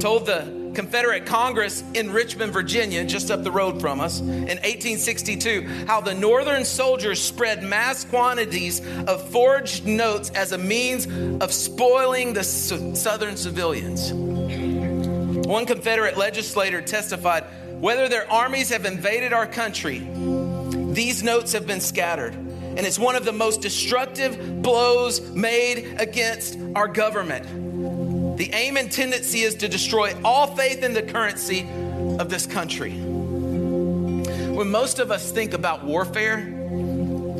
told 0.00 0.26
the 0.26 0.61
Confederate 0.74 1.26
Congress 1.26 1.84
in 1.94 2.10
Richmond, 2.10 2.52
Virginia, 2.52 3.04
just 3.04 3.30
up 3.30 3.44
the 3.44 3.50
road 3.50 3.80
from 3.80 4.00
us, 4.00 4.20
in 4.20 4.58
1862, 4.58 5.62
how 5.86 6.00
the 6.00 6.14
Northern 6.14 6.64
soldiers 6.64 7.22
spread 7.22 7.62
mass 7.62 8.04
quantities 8.04 8.80
of 9.06 9.28
forged 9.30 9.86
notes 9.86 10.30
as 10.30 10.52
a 10.52 10.58
means 10.58 11.06
of 11.42 11.52
spoiling 11.52 12.32
the 12.32 12.44
Southern 12.44 13.36
civilians. 13.36 14.12
One 15.46 15.66
Confederate 15.66 16.16
legislator 16.16 16.80
testified 16.80 17.44
whether 17.80 18.08
their 18.08 18.30
armies 18.30 18.70
have 18.70 18.86
invaded 18.86 19.32
our 19.32 19.46
country, 19.46 19.98
these 20.92 21.22
notes 21.22 21.52
have 21.52 21.66
been 21.66 21.80
scattered. 21.80 22.34
And 22.34 22.86
it's 22.86 22.98
one 22.98 23.16
of 23.16 23.26
the 23.26 23.32
most 23.32 23.60
destructive 23.60 24.62
blows 24.62 25.20
made 25.20 26.00
against 26.00 26.58
our 26.74 26.88
government. 26.88 27.44
The 28.36 28.50
aim 28.52 28.76
and 28.76 28.90
tendency 28.90 29.40
is 29.40 29.56
to 29.56 29.68
destroy 29.68 30.14
all 30.24 30.56
faith 30.56 30.82
in 30.82 30.94
the 30.94 31.02
currency 31.02 31.68
of 32.18 32.30
this 32.30 32.46
country. 32.46 32.92
When 32.92 34.70
most 34.70 34.98
of 34.98 35.10
us 35.10 35.30
think 35.30 35.54
about 35.54 35.84
warfare, 35.84 36.48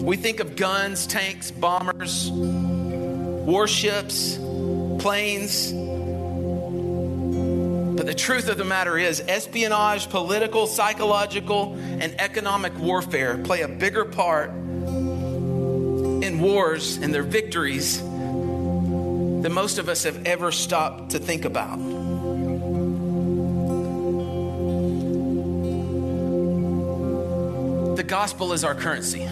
we 0.02 0.16
think 0.16 0.40
of 0.40 0.56
guns, 0.56 1.06
tanks, 1.06 1.50
bombers, 1.50 2.30
warships, 2.30 4.36
planes. 4.98 5.72
But 7.96 8.06
the 8.06 8.14
truth 8.14 8.48
of 8.48 8.58
the 8.58 8.64
matter 8.64 8.98
is, 8.98 9.22
espionage, 9.28 10.10
political, 10.10 10.66
psychological, 10.66 11.74
and 11.74 12.20
economic 12.20 12.76
warfare 12.78 13.38
play 13.38 13.62
a 13.62 13.68
bigger 13.68 14.04
part 14.04 14.50
in 14.50 16.40
wars 16.40 16.96
and 16.96 17.14
their 17.14 17.22
victories 17.22 18.02
than 19.42 19.52
most 19.52 19.78
of 19.78 19.88
us 19.88 20.04
have 20.04 20.24
ever 20.24 20.52
stopped 20.52 21.10
to 21.10 21.18
think 21.18 21.44
about. 21.44 21.76
The 27.96 28.04
gospel 28.04 28.52
is 28.52 28.62
our 28.64 28.74
currency. 28.76 29.22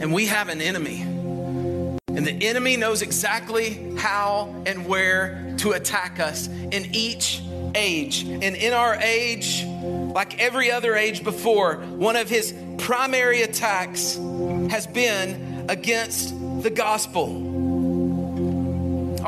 And 0.00 0.12
we 0.12 0.26
have 0.26 0.48
an 0.48 0.60
enemy. 0.60 1.00
And 1.00 2.26
the 2.26 2.46
enemy 2.46 2.76
knows 2.76 3.00
exactly 3.02 3.96
how 3.96 4.54
and 4.66 4.86
where 4.86 5.54
to 5.58 5.72
attack 5.72 6.20
us 6.20 6.48
in 6.48 6.94
each 6.94 7.42
age. 7.74 8.24
And 8.24 8.44
in 8.56 8.74
our 8.74 8.94
age, 8.96 9.64
like 9.64 10.38
every 10.38 10.70
other 10.70 10.96
age 10.96 11.24
before, 11.24 11.76
one 11.76 12.16
of 12.16 12.28
his 12.28 12.54
primary 12.78 13.40
attacks 13.42 14.16
has 14.70 14.86
been 14.86 15.66
against 15.68 16.34
the 16.62 16.70
gospel. 16.70 17.49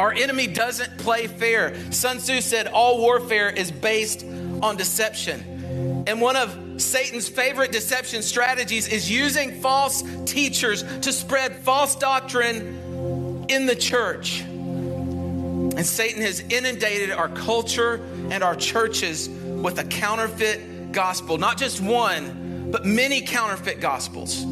Our 0.03 0.13
enemy 0.13 0.49
doesn't 0.49 0.99
play 0.99 1.29
fair. 1.29 1.77
Sun 1.93 2.19
Tzu 2.19 2.41
said 2.41 2.67
all 2.67 2.99
warfare 2.99 3.51
is 3.51 3.71
based 3.71 4.25
on 4.61 4.77
deception. 4.77 6.05
And 6.09 6.21
one 6.21 6.35
of 6.35 6.83
Satan's 6.83 7.29
favorite 7.29 7.71
deception 7.71 8.23
strategies 8.23 8.89
is 8.89 9.09
using 9.09 9.61
false 9.61 10.03
teachers 10.27 10.83
to 11.03 11.13
spread 11.13 11.55
false 11.55 11.95
doctrine 11.95 13.47
in 13.49 13.67
the 13.67 13.77
church. 13.77 14.41
And 14.41 15.87
Satan 15.87 16.21
has 16.23 16.41
inundated 16.41 17.13
our 17.13 17.29
culture 17.29 18.05
and 18.29 18.43
our 18.43 18.57
churches 18.57 19.29
with 19.29 19.79
a 19.79 19.85
counterfeit 19.85 20.91
gospel, 20.91 21.39
not 21.39 21.59
just 21.59 21.81
one, 21.81 22.71
but 22.73 22.85
many 22.85 23.21
counterfeit 23.21 23.81
gospels. 23.81 24.45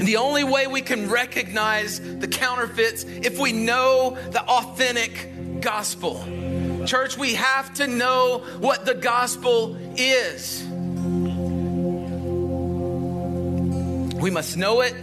And 0.00 0.08
the 0.08 0.16
only 0.16 0.44
way 0.44 0.66
we 0.66 0.80
can 0.80 1.10
recognize 1.10 2.00
the 2.00 2.26
counterfeits 2.26 3.04
if 3.04 3.38
we 3.38 3.52
know 3.52 4.16
the 4.30 4.42
authentic 4.42 5.60
gospel. 5.60 6.24
Church, 6.86 7.18
we 7.18 7.34
have 7.34 7.74
to 7.74 7.86
know 7.86 8.38
what 8.60 8.86
the 8.86 8.94
gospel 8.94 9.76
is. 9.98 10.64
We 14.22 14.30
must 14.30 14.56
know 14.56 14.80
it. 14.80 14.94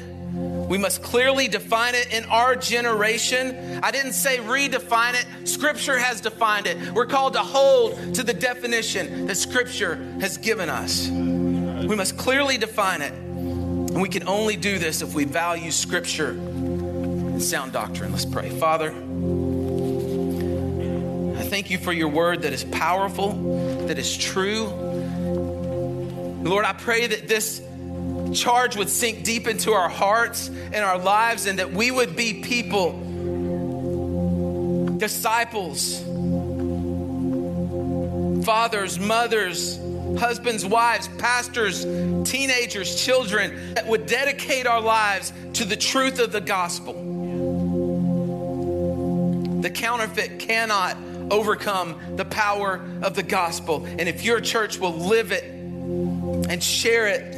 We 0.68 0.80
must 0.80 1.04
clearly 1.04 1.48
define 1.48 1.94
it 1.94 2.12
in 2.12 2.26
our 2.26 2.56
generation. 2.56 3.80
I 3.84 3.92
didn't 3.92 4.14
say 4.14 4.40
redefine 4.40 5.14
it, 5.14 5.48
Scripture 5.48 6.00
has 6.00 6.22
defined 6.22 6.66
it. 6.66 6.92
We're 6.92 7.06
called 7.06 7.34
to 7.34 7.44
hold 7.44 8.16
to 8.16 8.24
the 8.24 8.34
definition 8.34 9.28
that 9.28 9.36
Scripture 9.36 9.98
has 10.22 10.38
given 10.40 10.70
us. 10.70 11.08
We 11.08 11.96
must 11.96 12.18
clearly 12.18 12.58
define 12.58 13.04
it. 13.04 13.27
And 13.98 14.04
we 14.04 14.10
can 14.10 14.28
only 14.28 14.56
do 14.56 14.78
this 14.78 15.02
if 15.02 15.16
we 15.16 15.26
value 15.26 15.72
Scripture 15.72 16.30
and 16.30 17.42
sound 17.42 17.72
doctrine. 17.72 18.12
Let's 18.12 18.26
pray. 18.26 18.52
Father, 18.52 18.90
I 21.36 21.42
thank 21.42 21.72
you 21.72 21.80
for 21.80 21.92
your 21.92 22.10
word 22.10 22.44
that 22.44 22.54
is 22.54 22.64
powerful, 22.64 23.88
that 23.88 23.98
is 23.98 24.16
true. 24.16 24.66
Lord, 26.44 26.64
I 26.64 26.74
pray 26.74 27.08
that 27.08 27.28
this 27.28 27.60
charge 28.36 28.76
would 28.76 28.90
sink 28.90 29.24
deep 29.24 29.48
into 29.48 29.72
our 29.72 29.90
hearts 29.90 30.50
and 30.50 30.76
our 30.76 31.00
lives, 31.00 31.48
and 31.48 31.58
that 31.58 31.74
we 31.74 31.90
would 31.90 32.16
be 32.16 32.44
people, 32.44 32.92
disciples, 35.00 36.04
fathers, 38.46 39.00
mothers, 39.00 39.80
husbands, 40.18 40.66
wives, 40.66 41.08
pastors, 41.18 41.84
teenagers, 42.30 43.04
children 43.04 43.74
that 43.76 43.88
would 43.88 44.06
dedicate 44.06 44.68
our 44.68 44.82
lives 44.82 45.32
to 45.54 45.66
the 45.66 45.76
truth 45.76 46.20
of 46.20 46.32
the 46.32 46.42
gospel. 46.42 46.94
The 49.62 49.70
counterfeit 49.70 50.40
cannot 50.40 50.98
overcome 51.32 52.16
the 52.16 52.26
power 52.26 52.82
of 53.02 53.16
the 53.16 53.24
gospel. 53.24 53.86
And 53.86 54.08
if 54.08 54.24
your 54.24 54.40
church 54.40 54.78
will 54.80 54.94
live 54.94 55.32
it 55.32 55.44
and 55.44 56.64
share 56.64 57.08
it, 57.08 57.34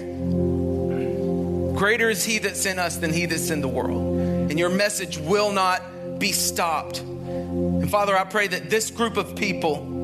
greater 1.75 2.09
is 2.09 2.23
he 2.23 2.39
that's 2.39 2.65
in 2.65 2.77
us 2.77 2.97
than 2.97 3.13
he 3.13 3.25
that's 3.25 3.49
in 3.49 3.61
the 3.61 3.67
world. 3.67 4.19
And 4.51 4.59
your 4.59 4.69
message 4.69 5.17
will 5.17 5.51
not 5.51 6.19
be 6.19 6.31
stopped. 6.31 6.99
And 6.99 7.89
Father, 7.89 8.17
I 8.17 8.25
pray 8.25 8.47
that 8.47 8.69
this 8.69 8.91
group 8.91 9.17
of 9.17 9.35
people 9.35 9.98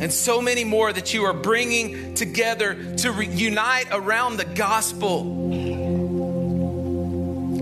and 0.00 0.12
so 0.12 0.42
many 0.42 0.64
more 0.64 0.92
that 0.92 1.14
you 1.14 1.24
are 1.24 1.32
bringing 1.32 2.14
together 2.14 2.96
to 2.96 3.12
re- 3.12 3.26
unite 3.26 3.86
around 3.92 4.36
the 4.36 4.44
gospel 4.44 5.52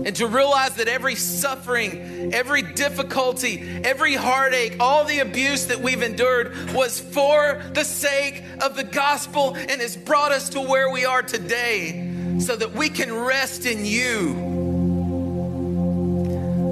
and 0.05 0.15
to 0.17 0.27
realize 0.27 0.75
that 0.75 0.87
every 0.87 1.15
suffering, 1.15 2.31
every 2.31 2.61
difficulty, 2.61 3.81
every 3.83 4.13
heartache, 4.13 4.75
all 4.79 5.03
the 5.03 5.17
abuse 5.19 5.65
that 5.65 5.79
we've 5.79 6.03
endured 6.03 6.73
was 6.73 6.99
for 6.99 7.63
the 7.73 7.83
sake 7.83 8.43
of 8.61 8.75
the 8.75 8.83
gospel 8.83 9.55
and 9.55 9.81
has 9.81 9.97
brought 9.97 10.31
us 10.31 10.49
to 10.49 10.61
where 10.61 10.91
we 10.91 11.05
are 11.05 11.23
today 11.23 12.11
so 12.39 12.55
that 12.55 12.73
we 12.73 12.89
can 12.89 13.11
rest 13.11 13.65
in 13.65 13.83
you. 13.83 14.33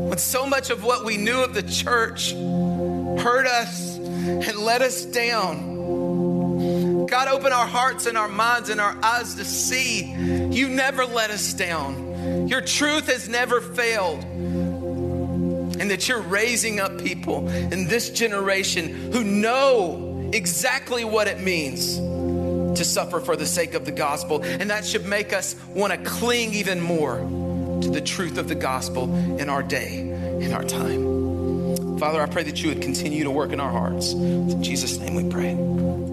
When 0.10 0.18
so 0.20 0.46
much 0.46 0.70
of 0.70 0.84
what 0.84 1.04
we 1.04 1.18
knew 1.18 1.42
of 1.44 1.56
the 1.56 1.64
church 1.64 2.34
hurt 2.34 3.48
us 3.48 3.93
and 4.24 4.58
let 4.58 4.82
us 4.82 5.06
down. 5.06 7.06
God, 7.06 7.28
open 7.28 7.52
our 7.52 7.68
hearts 7.68 8.06
and 8.06 8.18
our 8.18 8.28
minds 8.28 8.70
and 8.70 8.82
our 8.82 8.98
eyes 9.04 9.36
to 9.36 9.46
see 9.46 10.14
you 10.52 10.70
never 10.70 11.06
let 11.06 11.30
us 11.30 11.54
down. 11.54 12.48
Your 12.48 12.62
truth 12.62 13.08
has 13.08 13.28
never 13.28 13.62
failed. 13.62 14.24
And 14.24 15.92
that 15.92 16.08
you're 16.08 16.22
raising 16.22 16.80
up 16.80 17.04
people 17.04 17.50
in 17.50 17.88
this 17.88 18.10
generation 18.10 19.12
who 19.12 19.24
know 19.24 20.30
exactly 20.34 21.04
what 21.04 21.28
it 21.28 21.40
means 21.40 21.98
to 22.78 22.86
suffer 22.86 23.20
for 23.20 23.36
the 23.36 23.46
sake 23.46 23.74
of 23.74 23.86
the 23.86 23.92
gospel. 23.92 24.42
And 24.44 24.70
that 24.70 24.86
should 24.86 25.06
make 25.06 25.34
us 25.34 25.56
want 25.68 25.94
to 25.94 26.10
cling 26.10 26.54
even 26.54 26.80
more 26.80 27.18
to 27.18 27.90
the 27.90 28.02
truth 28.02 28.38
of 28.38 28.48
the 28.48 28.56
gospel 28.56 29.14
in 29.40 29.50
our 29.50 29.64
day, 29.64 30.00
in 30.00 30.54
our 30.54 30.64
time. 30.64 31.13
Father, 32.04 32.22
I 32.22 32.26
pray 32.26 32.44
that 32.44 32.62
you 32.62 32.68
would 32.68 32.82
continue 32.82 33.24
to 33.24 33.32
work 33.32 33.54
in 33.54 33.62
our 33.62 33.72
hearts. 33.72 34.12
In 34.12 34.62
Jesus' 34.62 35.00
name 35.00 35.16
we 35.16 35.24
pray. 35.30 36.13